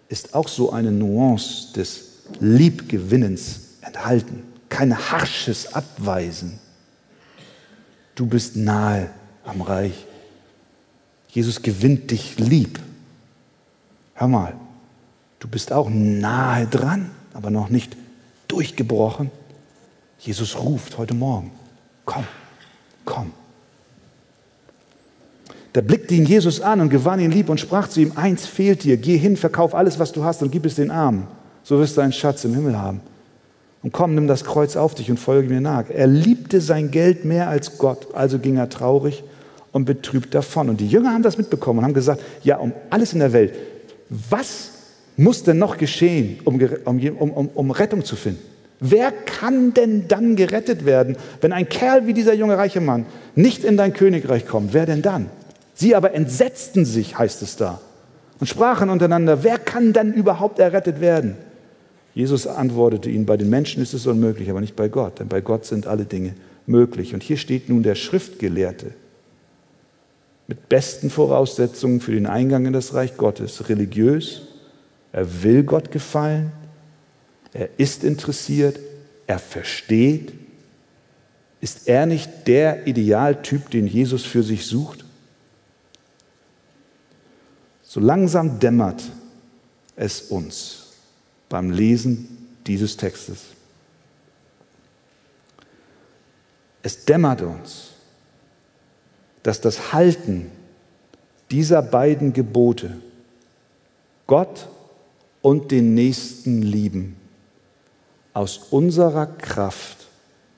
ist 0.09 0.35
auch 0.35 0.49
so 0.49 0.73
eine 0.73 0.91
Nuance 0.91 1.71
des 1.71 2.23
Liebgewinnens 2.41 3.77
enthalten. 3.79 4.43
Kein 4.67 4.97
harsches 4.97 5.73
Abweisen. 5.73 6.59
Du 8.13 8.25
bist 8.25 8.57
nahe 8.57 9.09
am 9.45 9.61
Reich. 9.61 10.05
Jesus 11.29 11.61
gewinnt 11.61 12.11
dich 12.11 12.37
lieb. 12.37 12.77
Hör 14.13 14.27
mal, 14.27 14.53
du 15.39 15.47
bist 15.47 15.71
auch 15.71 15.89
nahe 15.89 16.67
dran, 16.67 17.09
aber 17.33 17.51
noch 17.51 17.69
nicht 17.69 17.95
durchgebrochen. 18.49 19.31
Jesus 20.19 20.57
ruft 20.57 20.97
heute 20.97 21.13
Morgen, 21.13 21.51
komm, 22.03 22.27
komm. 23.05 23.31
Da 25.73 25.81
blickte 25.81 26.15
ihn 26.15 26.25
Jesus 26.25 26.59
an 26.59 26.81
und 26.81 26.89
gewann 26.89 27.19
ihn 27.19 27.31
lieb 27.31 27.49
und 27.49 27.59
sprach 27.59 27.87
zu 27.87 28.01
ihm, 28.01 28.13
eins 28.15 28.45
fehlt 28.45 28.83
dir, 28.83 28.97
geh 28.97 29.17
hin, 29.17 29.37
verkauf 29.37 29.73
alles, 29.73 29.99
was 29.99 30.11
du 30.11 30.23
hast 30.23 30.41
und 30.41 30.51
gib 30.51 30.65
es 30.65 30.75
den 30.75 30.91
Armen. 30.91 31.27
So 31.63 31.79
wirst 31.79 31.95
du 31.95 32.01
einen 32.01 32.11
Schatz 32.11 32.43
im 32.43 32.53
Himmel 32.53 32.77
haben. 32.77 33.01
Und 33.83 33.93
komm, 33.93 34.13
nimm 34.13 34.27
das 34.27 34.43
Kreuz 34.43 34.75
auf 34.75 34.95
dich 34.95 35.09
und 35.09 35.17
folge 35.17 35.49
mir 35.49 35.61
nach. 35.61 35.85
Er 35.89 36.07
liebte 36.07 36.61
sein 36.61 36.91
Geld 36.91 37.25
mehr 37.25 37.49
als 37.49 37.77
Gott, 37.77 38.13
also 38.13 38.37
ging 38.37 38.57
er 38.57 38.69
traurig 38.69 39.23
und 39.71 39.85
betrübt 39.85 40.35
davon. 40.35 40.69
Und 40.69 40.81
die 40.81 40.87
Jünger 40.87 41.13
haben 41.13 41.23
das 41.23 41.37
mitbekommen 41.37 41.79
und 41.79 41.85
haben 41.85 41.93
gesagt, 41.93 42.21
ja, 42.43 42.57
um 42.57 42.73
alles 42.89 43.13
in 43.13 43.19
der 43.19 43.33
Welt, 43.33 43.53
was 44.09 44.71
muss 45.17 45.43
denn 45.43 45.57
noch 45.57 45.77
geschehen, 45.77 46.39
um, 46.43 46.59
um, 46.85 47.31
um, 47.31 47.47
um 47.47 47.71
Rettung 47.71 48.03
zu 48.03 48.15
finden? 48.15 48.41
Wer 48.79 49.11
kann 49.11 49.73
denn 49.73 50.07
dann 50.07 50.35
gerettet 50.35 50.85
werden, 50.85 51.15
wenn 51.39 51.53
ein 51.53 51.69
Kerl 51.69 52.07
wie 52.07 52.13
dieser 52.13 52.33
junge 52.33 52.57
reiche 52.57 52.81
Mann 52.81 53.05
nicht 53.35 53.63
in 53.63 53.77
dein 53.77 53.93
Königreich 53.93 54.47
kommt? 54.47 54.73
Wer 54.73 54.87
denn 54.87 55.03
dann? 55.03 55.29
Sie 55.81 55.95
aber 55.95 56.13
entsetzten 56.13 56.85
sich, 56.85 57.17
heißt 57.17 57.41
es 57.41 57.55
da, 57.55 57.81
und 58.39 58.45
sprachen 58.45 58.91
untereinander, 58.91 59.43
wer 59.43 59.57
kann 59.57 59.93
dann 59.93 60.13
überhaupt 60.13 60.59
errettet 60.59 61.01
werden? 61.01 61.37
Jesus 62.13 62.45
antwortete 62.45 63.09
ihnen, 63.09 63.25
bei 63.25 63.35
den 63.35 63.49
Menschen 63.49 63.81
ist 63.81 63.95
es 63.95 64.05
unmöglich, 64.05 64.51
aber 64.51 64.61
nicht 64.61 64.75
bei 64.75 64.89
Gott, 64.89 65.19
denn 65.19 65.27
bei 65.27 65.41
Gott 65.41 65.65
sind 65.65 65.87
alle 65.87 66.05
Dinge 66.05 66.35
möglich. 66.67 67.15
Und 67.15 67.23
hier 67.23 67.37
steht 67.37 67.67
nun 67.67 67.81
der 67.81 67.95
Schriftgelehrte 67.95 68.93
mit 70.45 70.69
besten 70.69 71.09
Voraussetzungen 71.09 71.99
für 71.99 72.11
den 72.11 72.27
Eingang 72.27 72.67
in 72.67 72.73
das 72.73 72.93
Reich 72.93 73.17
Gottes, 73.17 73.67
religiös, 73.67 74.43
er 75.11 75.41
will 75.41 75.63
Gott 75.63 75.89
gefallen, 75.89 76.51
er 77.53 77.69
ist 77.77 78.03
interessiert, 78.03 78.77
er 79.25 79.39
versteht. 79.39 80.33
Ist 81.59 81.87
er 81.87 82.05
nicht 82.05 82.29
der 82.45 82.85
Idealtyp, 82.85 83.71
den 83.71 83.87
Jesus 83.87 84.23
für 84.23 84.43
sich 84.43 84.67
sucht? 84.67 85.05
So 87.93 87.99
langsam 87.99 88.57
dämmert 88.57 89.03
es 89.97 90.21
uns 90.21 90.93
beim 91.49 91.71
Lesen 91.71 92.47
dieses 92.65 92.95
Textes. 92.95 93.47
Es 96.83 97.03
dämmert 97.03 97.41
uns, 97.41 97.89
dass 99.43 99.59
das 99.59 99.91
Halten 99.91 100.49
dieser 101.51 101.81
beiden 101.81 102.31
Gebote, 102.31 102.95
Gott 104.25 104.69
und 105.41 105.71
den 105.71 105.93
Nächsten 105.93 106.61
lieben, 106.61 107.17
aus 108.31 108.57
unserer 108.69 109.25
Kraft 109.25 110.07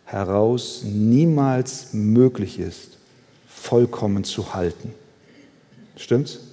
heraus 0.06 0.84
niemals 0.84 1.94
möglich 1.94 2.60
ist, 2.60 3.00
vollkommen 3.48 4.24
zu 4.24 4.54
halten. 4.54 4.94
Stimmt's? 5.98 6.53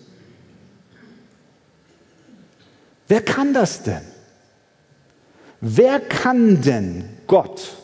Wer 3.10 3.22
kann 3.22 3.52
das 3.52 3.82
denn? 3.82 4.02
Wer 5.60 5.98
kann 5.98 6.62
denn 6.62 7.08
Gott 7.26 7.76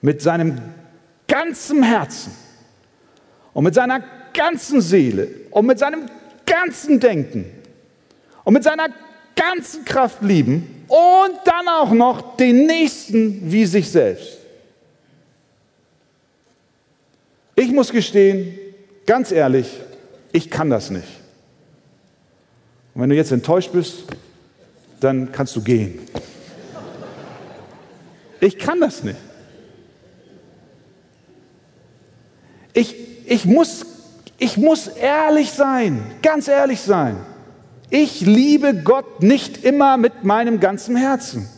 mit 0.00 0.22
seinem 0.22 0.62
ganzen 1.26 1.82
Herzen 1.82 2.32
und 3.52 3.64
mit 3.64 3.74
seiner 3.74 4.00
ganzen 4.32 4.80
Seele 4.80 5.26
und 5.50 5.66
mit 5.66 5.80
seinem 5.80 6.06
ganzen 6.46 7.00
Denken 7.00 7.46
und 8.44 8.54
mit 8.54 8.62
seiner 8.62 8.90
ganzen 9.34 9.84
Kraft 9.84 10.22
lieben 10.22 10.84
und 10.86 11.40
dann 11.44 11.66
auch 11.66 11.90
noch 11.90 12.36
den 12.36 12.66
Nächsten 12.66 13.50
wie 13.50 13.66
sich 13.66 13.90
selbst? 13.90 14.38
Ich 17.56 17.72
muss 17.72 17.90
gestehen, 17.90 18.56
ganz 19.04 19.32
ehrlich, 19.32 19.80
ich 20.30 20.48
kann 20.48 20.70
das 20.70 20.90
nicht. 20.90 21.19
Und 23.00 23.04
wenn 23.04 23.10
du 23.12 23.16
jetzt 23.16 23.32
enttäuscht 23.32 23.72
bist, 23.72 24.04
dann 25.00 25.32
kannst 25.32 25.56
du 25.56 25.62
gehen. 25.62 26.00
Ich 28.40 28.58
kann 28.58 28.78
das 28.78 29.02
nicht. 29.02 29.16
Ich, 32.74 32.94
ich, 33.24 33.46
muss, 33.46 33.86
ich 34.36 34.58
muss 34.58 34.86
ehrlich 34.86 35.50
sein, 35.50 36.02
ganz 36.20 36.46
ehrlich 36.46 36.82
sein. 36.82 37.16
Ich 37.88 38.20
liebe 38.20 38.74
Gott 38.74 39.22
nicht 39.22 39.64
immer 39.64 39.96
mit 39.96 40.24
meinem 40.24 40.60
ganzen 40.60 40.94
Herzen. 40.94 41.48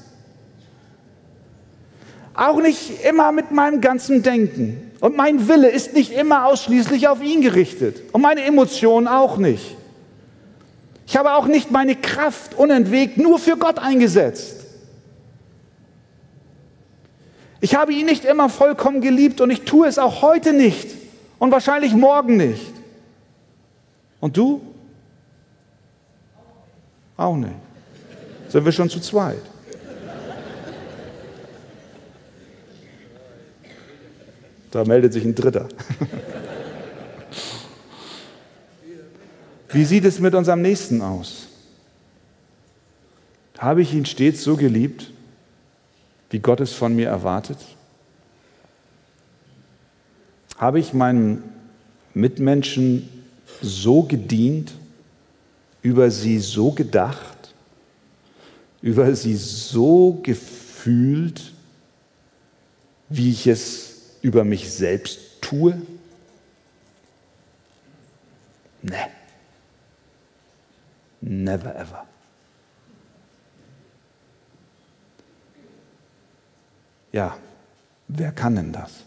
Auch 2.34 2.62
nicht 2.62 3.04
immer 3.04 3.32
mit 3.32 3.50
meinem 3.50 3.80
ganzen 3.80 4.22
Denken. 4.22 4.92
Und 5.00 5.16
mein 5.16 5.48
Wille 5.48 5.70
ist 5.70 5.92
nicht 5.92 6.12
immer 6.12 6.46
ausschließlich 6.46 7.08
auf 7.08 7.20
ihn 7.20 7.40
gerichtet. 7.40 8.00
Und 8.12 8.22
meine 8.22 8.44
Emotionen 8.44 9.08
auch 9.08 9.38
nicht. 9.38 9.76
Ich 11.12 11.18
habe 11.18 11.34
auch 11.34 11.46
nicht 11.46 11.70
meine 11.70 11.94
Kraft 11.94 12.54
unentwegt 12.54 13.18
nur 13.18 13.38
für 13.38 13.58
Gott 13.58 13.78
eingesetzt. 13.78 14.64
Ich 17.60 17.74
habe 17.74 17.92
ihn 17.92 18.06
nicht 18.06 18.24
immer 18.24 18.48
vollkommen 18.48 19.02
geliebt 19.02 19.42
und 19.42 19.50
ich 19.50 19.60
tue 19.66 19.86
es 19.86 19.98
auch 19.98 20.22
heute 20.22 20.54
nicht 20.54 20.88
und 21.38 21.52
wahrscheinlich 21.52 21.92
morgen 21.92 22.38
nicht. 22.38 22.72
Und 24.20 24.38
du? 24.38 24.62
Auch 27.18 27.36
nicht. 27.36 27.52
Sind 28.48 28.64
wir 28.64 28.72
schon 28.72 28.88
zu 28.88 28.98
zweit? 28.98 29.42
Da 34.70 34.82
meldet 34.86 35.12
sich 35.12 35.26
ein 35.26 35.34
Dritter. 35.34 35.68
Wie 39.72 39.84
sieht 39.84 40.04
es 40.04 40.18
mit 40.18 40.34
unserem 40.34 40.60
Nächsten 40.60 41.00
aus? 41.00 41.48
Habe 43.58 43.80
ich 43.80 43.94
ihn 43.94 44.04
stets 44.04 44.42
so 44.42 44.56
geliebt, 44.56 45.10
wie 46.30 46.40
Gott 46.40 46.60
es 46.60 46.72
von 46.72 46.94
mir 46.94 47.08
erwartet? 47.08 47.58
Habe 50.58 50.78
ich 50.78 50.92
meinen 50.92 51.42
Mitmenschen 52.12 53.08
so 53.62 54.02
gedient, 54.02 54.74
über 55.80 56.10
sie 56.10 56.38
so 56.38 56.72
gedacht, 56.72 57.54
über 58.82 59.14
sie 59.14 59.36
so 59.36 60.20
gefühlt, 60.22 61.52
wie 63.08 63.30
ich 63.30 63.46
es 63.46 64.16
über 64.22 64.44
mich 64.44 64.70
selbst 64.70 65.40
tue? 65.40 65.80
Ne. 68.82 69.21
Never 71.22 71.74
ever. 71.76 72.06
Ja, 77.12 77.36
wer 78.08 78.32
kann 78.32 78.56
denn 78.56 78.72
das? 78.72 79.04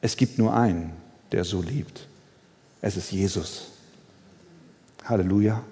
Es 0.00 0.16
gibt 0.16 0.38
nur 0.38 0.54
einen, 0.54 0.92
der 1.30 1.44
so 1.44 1.62
liebt. 1.62 2.08
Es 2.80 2.96
ist 2.96 3.12
Jesus. 3.12 3.70
Halleluja. 5.04 5.62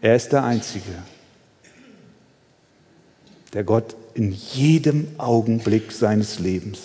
Er 0.00 0.14
ist 0.14 0.30
der 0.30 0.44
Einzige, 0.44 1.02
der 3.52 3.64
Gott 3.64 3.96
in 4.14 4.32
jedem 4.32 5.18
Augenblick 5.18 5.90
seines 5.90 6.38
Lebens 6.38 6.80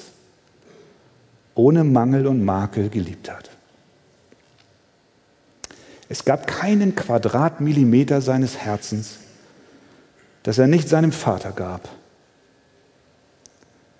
ohne 1.55 1.83
Mangel 1.83 2.25
und 2.25 2.43
Makel 2.43 2.89
geliebt 2.89 3.29
hat. 3.29 3.52
Es 6.09 6.25
gab 6.25 6.47
keinen 6.47 6.95
Quadratmillimeter 6.95 8.21
seines 8.21 8.57
Herzens, 8.57 9.17
das 10.43 10.57
er 10.57 10.67
nicht 10.67 10.89
seinem 10.89 11.11
Vater 11.11 11.51
gab. 11.51 11.89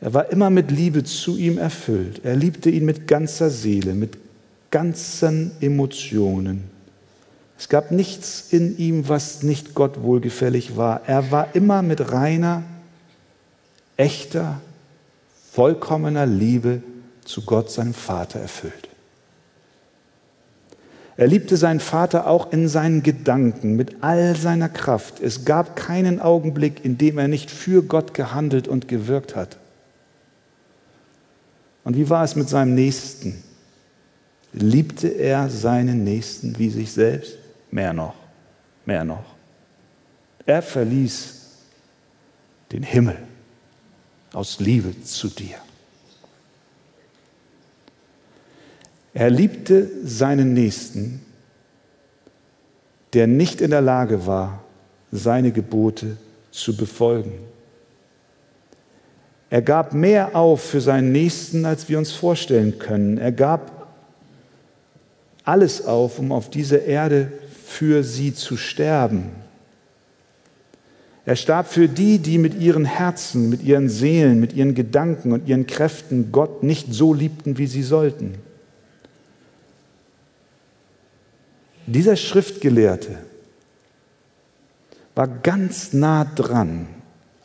Er 0.02 0.14
war 0.14 0.30
immer 0.32 0.50
mit 0.50 0.70
Liebe 0.70 1.06
zu 1.06 1.38
ihm 1.38 1.58
erfüllt. 1.58 2.26
Er 2.26 2.36
liebte 2.36 2.70
ihn 2.70 2.84
mit 2.84 3.08
ganzer 3.08 3.50
Seele, 3.50 3.94
mit 3.94 4.18
ganzen 4.70 5.52
Emotionen. 5.62 6.66
Es 7.58 7.70
gab 7.70 7.92
nichts 7.92 8.48
in 8.52 8.78
ihm, 8.78 9.08
was 9.08 9.44
nicht 9.44 9.74
Gott 9.74 10.02
wohlgefällig 10.02 10.76
war. 10.76 11.08
Er 11.08 11.32
war 11.32 11.56
immer 11.56 11.82
mit 11.82 12.12
reiner, 12.12 12.64
echter, 13.96 14.60
vollkommener 15.54 16.26
Liebe 16.26 16.84
zu 17.24 17.44
Gott, 17.44 17.72
seinem 17.72 17.94
Vater, 17.94 18.40
erfüllt. 18.40 18.90
Er 21.16 21.28
liebte 21.28 21.58
seinen 21.58 21.80
Vater 21.80 22.28
auch 22.28 22.52
in 22.52 22.68
seinen 22.68 23.04
Gedanken 23.04 23.76
mit 23.76 24.04
all 24.04 24.36
seiner 24.36 24.70
Kraft. 24.70 25.20
Es 25.20 25.46
gab 25.46 25.76
keinen 25.76 26.20
Augenblick, 26.20 26.84
in 26.84 26.98
dem 26.98 27.18
er 27.20 27.28
nicht 27.28 27.52
für 27.52 27.84
Gott 27.84 28.14
gehandelt 28.14 28.68
und 28.68 28.88
gewirkt 28.88 29.36
hat. 29.36 29.58
Und 31.84 31.98
wie 31.98 32.10
war 32.10 32.24
es 32.24 32.36
mit 32.36 32.50
seinem 32.50 32.74
Nächsten? 32.74 33.44
Liebte 34.54 35.08
er 35.08 35.50
seinen 35.50 36.04
Nächsten 36.04 36.58
wie 36.58 36.70
sich 36.70 36.92
selbst? 36.92 37.38
Mehr 37.70 37.94
noch, 37.94 38.16
mehr 38.86 39.04
noch. 39.04 39.26
Er 40.46 40.62
verließ 40.62 41.42
den 42.72 42.84
Himmel 42.84 43.18
aus 44.34 44.60
Liebe 44.60 45.00
zu 45.04 45.28
dir. 45.28 45.58
Er 49.14 49.30
liebte 49.30 49.90
seinen 50.04 50.54
Nächsten, 50.54 51.22
der 53.14 53.28
nicht 53.28 53.62
in 53.62 53.72
der 53.72 53.82
Lage 53.82 54.26
war, 54.26 54.64
seine 55.12 55.52
Gebote 55.52 56.18
zu 56.52 56.76
befolgen. 56.76 57.34
Er 59.52 59.62
gab 59.62 59.94
mehr 59.94 60.36
auf 60.36 60.64
für 60.64 60.82
seinen 60.82 61.12
Nächsten, 61.12 61.66
als 61.66 61.88
wir 61.88 62.00
uns 62.00 62.12
vorstellen 62.12 62.80
können. 62.80 63.20
Er 63.20 63.32
gab 63.32 63.88
alles 65.44 65.86
auf, 65.86 66.18
um 66.18 66.32
auf 66.32 66.50
dieser 66.50 66.84
Erde 66.84 67.32
für 67.64 68.04
sie 68.04 68.34
zu 68.34 68.58
sterben. 68.58 69.30
Er 71.26 71.36
starb 71.36 71.68
für 71.68 71.88
die, 71.88 72.18
die 72.18 72.40
mit 72.40 72.60
ihren 72.60 72.86
Herzen, 72.86 73.50
mit 73.50 73.62
ihren 73.64 73.90
Seelen, 73.90 74.40
mit 74.40 74.54
ihren 74.54 74.74
Gedanken 74.74 75.32
und 75.32 75.48
ihren 75.48 75.68
Kräften 75.68 76.32
Gott 76.32 76.64
nicht 76.64 76.92
so 76.92 77.14
liebten, 77.14 77.60
wie 77.60 77.68
sie 77.68 77.84
sollten. 77.84 78.36
Dieser 81.86 82.16
Schriftgelehrte 82.16 83.18
war 85.16 85.28
ganz 85.28 85.94
nah 85.94 86.24
dran 86.24 86.88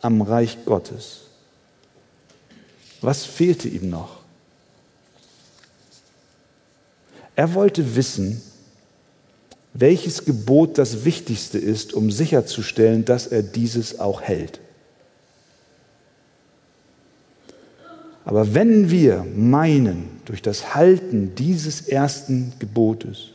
am 0.00 0.22
Reich 0.22 0.64
Gottes. 0.64 1.22
Was 3.00 3.24
fehlte 3.24 3.68
ihm 3.68 3.90
noch? 3.90 4.18
Er 7.34 7.54
wollte 7.54 7.94
wissen, 7.96 8.42
welches 9.74 10.24
Gebot 10.24 10.78
das 10.78 11.04
wichtigste 11.04 11.58
ist, 11.58 11.92
um 11.92 12.10
sicherzustellen, 12.10 13.04
dass 13.04 13.26
er 13.26 13.42
dieses 13.42 14.00
auch 14.00 14.22
hält. 14.22 14.60
Aber 18.24 18.54
wenn 18.54 18.90
wir 18.90 19.24
meinen, 19.34 20.20
durch 20.24 20.42
das 20.42 20.74
Halten 20.74 21.34
dieses 21.34 21.88
ersten 21.88 22.52
Gebotes 22.58 23.28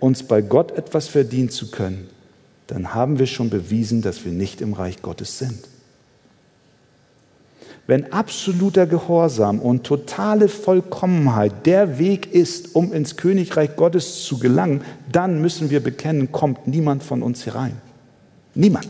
uns 0.00 0.22
bei 0.22 0.42
Gott 0.42 0.72
etwas 0.72 1.08
verdienen 1.08 1.50
zu 1.50 1.70
können, 1.70 2.08
dann 2.66 2.94
haben 2.94 3.18
wir 3.18 3.26
schon 3.26 3.50
bewiesen, 3.50 4.02
dass 4.02 4.24
wir 4.24 4.32
nicht 4.32 4.60
im 4.60 4.72
Reich 4.72 5.02
Gottes 5.02 5.38
sind. 5.38 5.68
Wenn 7.86 8.12
absoluter 8.12 8.86
Gehorsam 8.86 9.60
und 9.60 9.84
totale 9.84 10.48
Vollkommenheit 10.48 11.66
der 11.66 12.00
Weg 12.00 12.32
ist, 12.32 12.74
um 12.74 12.92
ins 12.92 13.16
Königreich 13.16 13.76
Gottes 13.76 14.24
zu 14.24 14.38
gelangen, 14.38 14.80
dann 15.12 15.40
müssen 15.40 15.70
wir 15.70 15.80
bekennen, 15.80 16.32
kommt 16.32 16.66
niemand 16.66 17.04
von 17.04 17.22
uns 17.22 17.46
herein. 17.46 17.80
Niemand. 18.54 18.88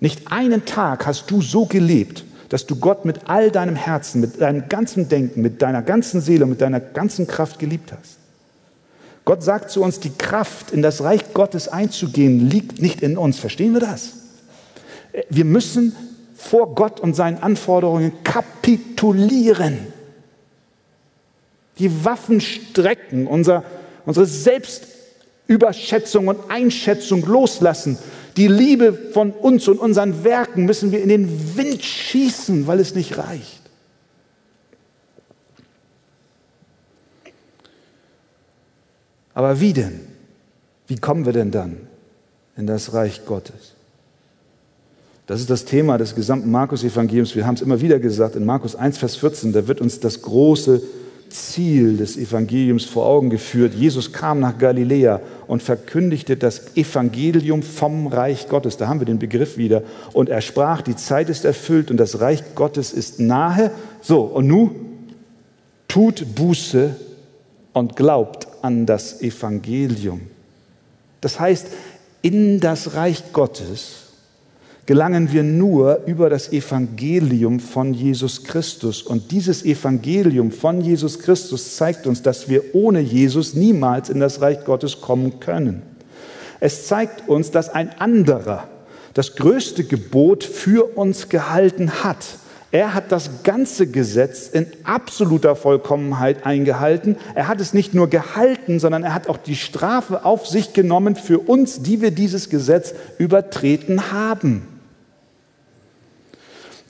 Nicht 0.00 0.32
einen 0.32 0.64
Tag 0.64 1.06
hast 1.06 1.30
du 1.30 1.40
so 1.40 1.66
gelebt, 1.66 2.24
dass 2.48 2.66
du 2.66 2.76
Gott 2.76 3.04
mit 3.04 3.28
all 3.28 3.50
deinem 3.50 3.76
Herzen, 3.76 4.20
mit 4.20 4.40
deinem 4.40 4.68
ganzen 4.68 5.08
Denken, 5.08 5.42
mit 5.42 5.60
deiner 5.60 5.82
ganzen 5.82 6.20
Seele, 6.20 6.46
mit 6.46 6.60
deiner 6.60 6.80
ganzen 6.80 7.26
Kraft 7.26 7.58
geliebt 7.58 7.92
hast. 7.92 8.16
Gott 9.24 9.42
sagt 9.42 9.70
zu 9.70 9.82
uns, 9.82 10.00
die 10.00 10.16
Kraft, 10.16 10.70
in 10.70 10.80
das 10.80 11.02
Reich 11.02 11.34
Gottes 11.34 11.68
einzugehen, 11.68 12.48
liegt 12.48 12.80
nicht 12.80 13.02
in 13.02 13.18
uns. 13.18 13.38
Verstehen 13.38 13.74
wir 13.74 13.80
das? 13.80 14.14
Wir 15.28 15.44
müssen 15.44 15.94
vor 16.34 16.74
Gott 16.74 17.00
und 17.00 17.14
seinen 17.14 17.42
Anforderungen 17.42 18.12
kapitulieren. 18.24 19.78
Die 21.78 22.04
Waffen 22.04 22.40
strecken, 22.40 23.26
unser, 23.26 23.64
unsere 24.06 24.24
Selbstüberschätzung 24.24 26.28
und 26.28 26.50
Einschätzung 26.50 27.26
loslassen, 27.26 27.98
Die 28.38 28.46
Liebe 28.46 28.92
von 28.92 29.32
uns 29.32 29.66
und 29.66 29.80
unseren 29.80 30.22
Werken 30.22 30.64
müssen 30.64 30.92
wir 30.92 31.02
in 31.02 31.08
den 31.08 31.56
Wind 31.56 31.82
schießen, 31.82 32.68
weil 32.68 32.78
es 32.78 32.94
nicht 32.94 33.18
reicht. 33.18 33.62
Aber 39.34 39.58
wie 39.58 39.72
denn? 39.72 39.98
Wie 40.86 40.94
kommen 40.94 41.26
wir 41.26 41.32
denn 41.32 41.50
dann 41.50 41.78
in 42.56 42.68
das 42.68 42.92
Reich 42.92 43.24
Gottes? 43.26 43.74
Das 45.26 45.40
ist 45.40 45.50
das 45.50 45.64
Thema 45.64 45.98
des 45.98 46.14
gesamten 46.14 46.52
Markus-Evangeliums. 46.52 47.34
Wir 47.34 47.44
haben 47.44 47.56
es 47.56 47.60
immer 47.60 47.80
wieder 47.80 47.98
gesagt, 47.98 48.36
in 48.36 48.44
Markus 48.44 48.76
1, 48.76 48.98
Vers 48.98 49.16
14, 49.16 49.52
da 49.52 49.66
wird 49.66 49.80
uns 49.80 49.98
das 49.98 50.22
große 50.22 50.80
Ziel 51.28 51.96
des 51.96 52.16
Evangeliums 52.16 52.84
vor 52.84 53.06
Augen 53.06 53.30
geführt. 53.30 53.74
Jesus 53.74 54.12
kam 54.12 54.40
nach 54.40 54.58
Galiläa 54.58 55.20
und 55.46 55.62
verkündigte 55.62 56.36
das 56.36 56.76
Evangelium 56.76 57.62
vom 57.62 58.06
Reich 58.06 58.48
Gottes. 58.48 58.76
Da 58.76 58.88
haben 58.88 59.00
wir 59.00 59.06
den 59.06 59.18
Begriff 59.18 59.56
wieder. 59.56 59.82
Und 60.12 60.28
er 60.28 60.40
sprach, 60.40 60.82
die 60.82 60.96
Zeit 60.96 61.28
ist 61.28 61.44
erfüllt 61.44 61.90
und 61.90 61.96
das 61.96 62.20
Reich 62.20 62.42
Gottes 62.54 62.92
ist 62.92 63.20
nahe. 63.20 63.70
So, 64.00 64.22
und 64.22 64.46
nun 64.46 64.70
tut 65.88 66.34
Buße 66.34 66.96
und 67.72 67.96
glaubt 67.96 68.46
an 68.62 68.86
das 68.86 69.22
Evangelium. 69.22 70.22
Das 71.20 71.40
heißt, 71.40 71.68
in 72.22 72.60
das 72.60 72.94
Reich 72.94 73.32
Gottes 73.32 74.07
gelangen 74.88 75.30
wir 75.32 75.42
nur 75.42 76.00
über 76.06 76.30
das 76.30 76.50
Evangelium 76.50 77.60
von 77.60 77.92
Jesus 77.92 78.44
Christus. 78.44 79.02
Und 79.02 79.32
dieses 79.32 79.62
Evangelium 79.62 80.50
von 80.50 80.80
Jesus 80.80 81.18
Christus 81.18 81.76
zeigt 81.76 82.06
uns, 82.06 82.22
dass 82.22 82.48
wir 82.48 82.74
ohne 82.74 83.00
Jesus 83.00 83.52
niemals 83.52 84.08
in 84.08 84.18
das 84.18 84.40
Reich 84.40 84.64
Gottes 84.64 85.02
kommen 85.02 85.40
können. 85.40 85.82
Es 86.58 86.86
zeigt 86.86 87.28
uns, 87.28 87.50
dass 87.50 87.68
ein 87.68 88.00
anderer 88.00 88.66
das 89.12 89.36
größte 89.36 89.84
Gebot 89.84 90.42
für 90.42 90.96
uns 90.96 91.28
gehalten 91.28 92.02
hat. 92.02 92.24
Er 92.70 92.94
hat 92.94 93.12
das 93.12 93.42
ganze 93.42 93.88
Gesetz 93.88 94.48
in 94.48 94.66
absoluter 94.84 95.54
Vollkommenheit 95.54 96.46
eingehalten. 96.46 97.16
Er 97.34 97.46
hat 97.46 97.60
es 97.60 97.74
nicht 97.74 97.92
nur 97.92 98.08
gehalten, 98.08 98.80
sondern 98.80 99.04
er 99.04 99.12
hat 99.12 99.28
auch 99.28 99.36
die 99.36 99.56
Strafe 99.56 100.24
auf 100.24 100.46
sich 100.46 100.72
genommen 100.72 101.14
für 101.14 101.40
uns, 101.40 101.82
die 101.82 102.00
wir 102.00 102.10
dieses 102.10 102.48
Gesetz 102.48 102.94
übertreten 103.18 104.12
haben. 104.12 104.77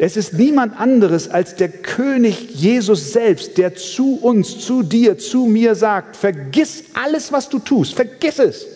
Es 0.00 0.16
ist 0.16 0.34
niemand 0.34 0.78
anderes 0.78 1.28
als 1.28 1.56
der 1.56 1.68
König 1.68 2.50
Jesus 2.54 3.12
selbst, 3.12 3.58
der 3.58 3.74
zu 3.74 4.14
uns, 4.14 4.60
zu 4.60 4.84
dir, 4.84 5.18
zu 5.18 5.46
mir 5.46 5.74
sagt, 5.74 6.16
vergiss 6.16 6.84
alles, 6.94 7.32
was 7.32 7.48
du 7.48 7.58
tust, 7.58 7.94
vergiss 7.94 8.38
es. 8.38 8.66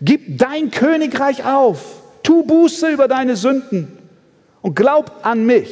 Gib 0.00 0.38
dein 0.38 0.70
Königreich 0.70 1.44
auf, 1.44 2.02
tu 2.22 2.42
Buße 2.42 2.88
über 2.88 3.06
deine 3.06 3.36
Sünden 3.36 3.98
und 4.62 4.74
glaub 4.74 5.26
an 5.26 5.44
mich. 5.44 5.70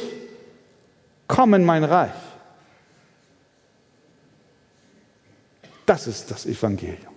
Komm 1.27 1.55
in 1.55 1.65
mein 1.65 1.83
Reich. 1.83 2.11
Das 5.87 6.05
ist 6.05 6.29
das 6.29 6.45
Evangelium. 6.45 7.16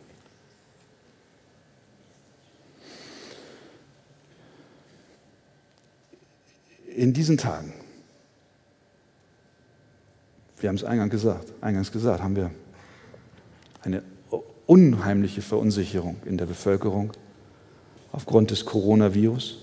In 6.97 7.13
diesen 7.13 7.37
Tagen, 7.39 7.73
wir 10.59 10.69
haben 10.69 10.77
es 10.77 10.85
eingangs 10.85 11.11
gesagt, 11.11 11.53
eingangs 11.61 11.91
gesagt, 11.93 12.23
haben 12.23 12.37
wir 12.37 12.51
eine 13.83 14.03
unheimliche 14.67 15.43
Verunsicherung 15.43 16.17
in 16.25 16.37
der 16.37 16.47
Bevölkerung 16.47 17.13
aufgrund 18.13 18.51
des 18.51 18.65
Coronavirus. 18.65 19.59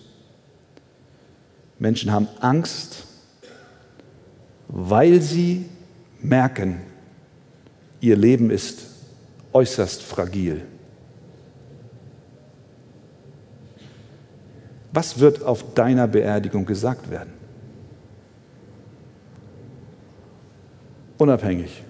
Menschen 1.80 2.12
haben 2.12 2.28
Angst, 2.40 3.06
weil 4.68 5.22
sie 5.22 5.70
merken, 6.22 6.82
ihr 8.02 8.16
Leben 8.16 8.50
ist 8.50 8.88
äußerst 9.54 10.02
fragil. 10.02 10.66
Was 14.98 15.20
wird 15.20 15.44
auf 15.44 15.76
deiner 15.76 16.08
Beerdigung 16.08 16.66
gesagt 16.66 17.12
werden? 17.12 17.32
Unabhängig 21.20 21.84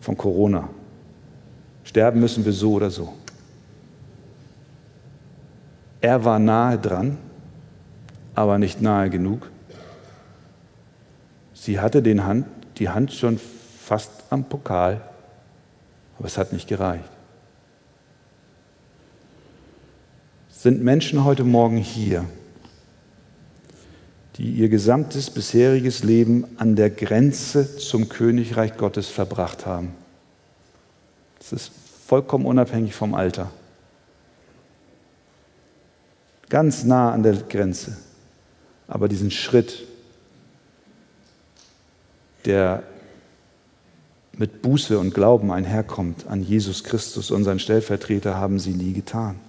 von 0.00 0.16
Corona. 0.16 0.70
Sterben 1.84 2.18
müssen 2.18 2.46
wir 2.46 2.54
so 2.54 2.72
oder 2.72 2.88
so. 2.88 3.12
Er 6.00 6.24
war 6.24 6.38
nahe 6.38 6.78
dran, 6.78 7.18
aber 8.34 8.56
nicht 8.56 8.80
nahe 8.80 9.10
genug. 9.10 9.50
Sie 11.52 11.78
hatte 11.78 12.00
den 12.00 12.24
Hand, 12.24 12.46
die 12.78 12.88
Hand 12.88 13.12
schon 13.12 13.38
fast 13.38 14.10
am 14.30 14.44
Pokal, 14.44 15.02
aber 16.16 16.26
es 16.26 16.38
hat 16.38 16.54
nicht 16.54 16.68
gereicht. 16.68 17.11
Sind 20.62 20.80
Menschen 20.80 21.24
heute 21.24 21.42
Morgen 21.42 21.76
hier, 21.76 22.24
die 24.36 24.48
ihr 24.48 24.68
gesamtes 24.68 25.28
bisheriges 25.28 26.04
Leben 26.04 26.44
an 26.56 26.76
der 26.76 26.88
Grenze 26.88 27.78
zum 27.78 28.08
Königreich 28.08 28.76
Gottes 28.76 29.08
verbracht 29.08 29.66
haben. 29.66 29.92
Das 31.40 31.52
ist 31.52 31.72
vollkommen 32.06 32.46
unabhängig 32.46 32.94
vom 32.94 33.16
Alter. 33.16 33.50
Ganz 36.48 36.84
nah 36.84 37.10
an 37.10 37.24
der 37.24 37.34
Grenze. 37.34 37.96
Aber 38.86 39.08
diesen 39.08 39.32
Schritt, 39.32 39.82
der 42.44 42.84
mit 44.38 44.62
Buße 44.62 44.96
und 44.96 45.12
Glauben 45.12 45.50
einherkommt 45.50 46.28
an 46.28 46.40
Jesus 46.40 46.84
Christus, 46.84 47.32
unseren 47.32 47.58
Stellvertreter, 47.58 48.36
haben 48.36 48.60
sie 48.60 48.74
nie 48.74 48.92
getan. 48.92 49.40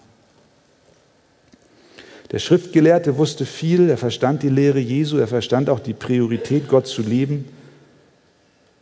Der 2.33 2.39
Schriftgelehrte 2.39 3.19
wusste 3.19 3.45
viel, 3.45 3.91
er 3.91 3.97
verstand 3.99 4.41
die 4.41 4.49
Lehre 4.49 4.79
Jesu, 4.79 5.17
er 5.17 5.27
verstand 5.27 5.69
auch 5.69 5.79
die 5.79 5.93
Priorität, 5.93 6.67
Gott 6.67 6.87
zu 6.87 7.03
leben. 7.03 7.45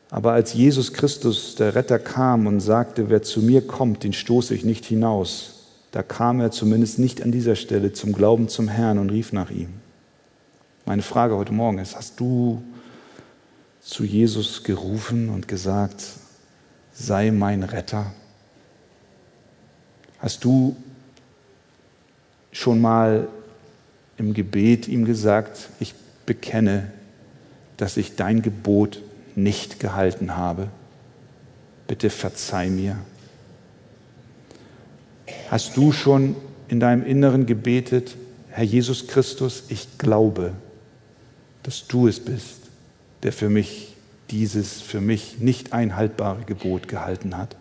Aber 0.10 0.32
als 0.32 0.54
Jesus 0.54 0.94
Christus, 0.94 1.56
der 1.56 1.76
Retter, 1.76 2.00
kam 2.00 2.48
und 2.48 2.62
sagte, 2.62 3.10
wer 3.10 3.24
zu 3.24 3.42
mir 3.42 3.68
kommt, 3.68 4.06
den 4.06 4.14
stoße 4.14 4.56
ich 4.56 4.64
nicht 4.64 4.86
hinaus, 4.86 5.66
da 5.92 6.02
kam 6.02 6.40
er 6.40 6.52
zumindest 6.52 6.98
nicht 6.98 7.22
an 7.22 7.34
dieser 7.34 7.58
Stelle 7.58 7.92
zum 7.92 8.14
Glauben 8.14 8.48
zum 8.48 8.70
Herrn 8.70 8.98
und 8.98 9.10
rief 9.10 9.34
nach 9.34 9.52
ihm. 9.52 9.74
Meine 10.86 11.02
Frage 11.02 11.36
heute 11.36 11.52
Morgen 11.52 11.80
ist, 11.80 11.98
hast 11.98 12.22
du 12.22 12.64
zu 13.82 14.06
Jesus 14.06 14.64
gerufen 14.64 15.28
und 15.28 15.50
gesagt, 15.50 16.06
sei 16.94 17.32
mein 17.32 17.64
Retter? 17.64 18.14
Hast 20.20 20.46
du 20.46 20.78
schon 22.54 22.80
mal 22.80 23.28
im 24.22 24.36
Gebet 24.36 24.88
ihm 24.88 25.04
gesagt, 25.04 25.70
ich 25.80 25.96
bekenne, 26.28 26.92
dass 27.78 27.98
ich 27.98 28.16
dein 28.16 28.44
Gebot 28.44 29.02
nicht 29.36 29.80
gehalten 29.80 30.38
habe. 30.38 30.68
Bitte 31.88 32.12
verzeih 32.12 32.70
mir. 32.70 32.98
Hast 35.50 35.76
du 35.76 35.92
schon 35.92 36.36
in 36.68 36.80
deinem 36.80 37.04
Inneren 37.04 37.48
gebetet, 37.48 38.16
Herr 38.50 38.64
Jesus 38.64 39.08
Christus, 39.08 39.64
ich 39.70 39.98
glaube, 39.98 40.52
dass 41.64 41.88
du 41.88 42.08
es 42.08 42.20
bist, 42.20 42.60
der 43.24 43.34
für 43.34 43.50
mich 43.50 43.96
dieses 44.30 44.82
für 44.82 45.02
mich 45.02 45.40
nicht 45.40 45.74
einhaltbare 45.74 46.44
Gebot 46.44 46.88
gehalten 46.88 47.36
hat? 47.36 47.56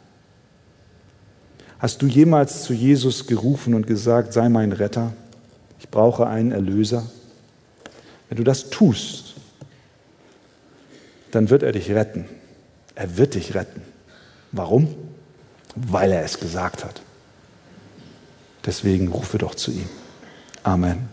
Hast 1.78 2.02
du 2.02 2.06
jemals 2.06 2.64
zu 2.64 2.74
Jesus 2.74 3.26
gerufen 3.26 3.72
und 3.72 3.86
gesagt, 3.86 4.34
sei 4.34 4.50
mein 4.50 4.72
Retter? 4.72 5.14
Ich 5.81 5.89
brauche 5.89 6.26
einen 6.26 6.53
Erlöser. 6.53 7.05
Wenn 8.28 8.37
du 8.39 8.45
das 8.45 8.70
tust, 8.70 9.35
dann 11.33 11.51
wird 11.51 11.62
er 11.62 11.72
dich 11.72 11.91
retten. 11.91 12.26
Er 12.95 13.16
wird 13.16 13.35
dich 13.35 13.55
retten. 13.55 13.83
Warum? 14.53 14.95
Weil 15.74 16.12
er 16.12 16.22
es 16.22 16.39
gesagt 16.39 16.85
hat. 16.85 17.03
Deswegen 18.64 19.09
rufe 19.09 19.39
doch 19.39 19.55
zu 19.55 19.72
ihm. 19.72 19.89
Amen. 20.62 21.09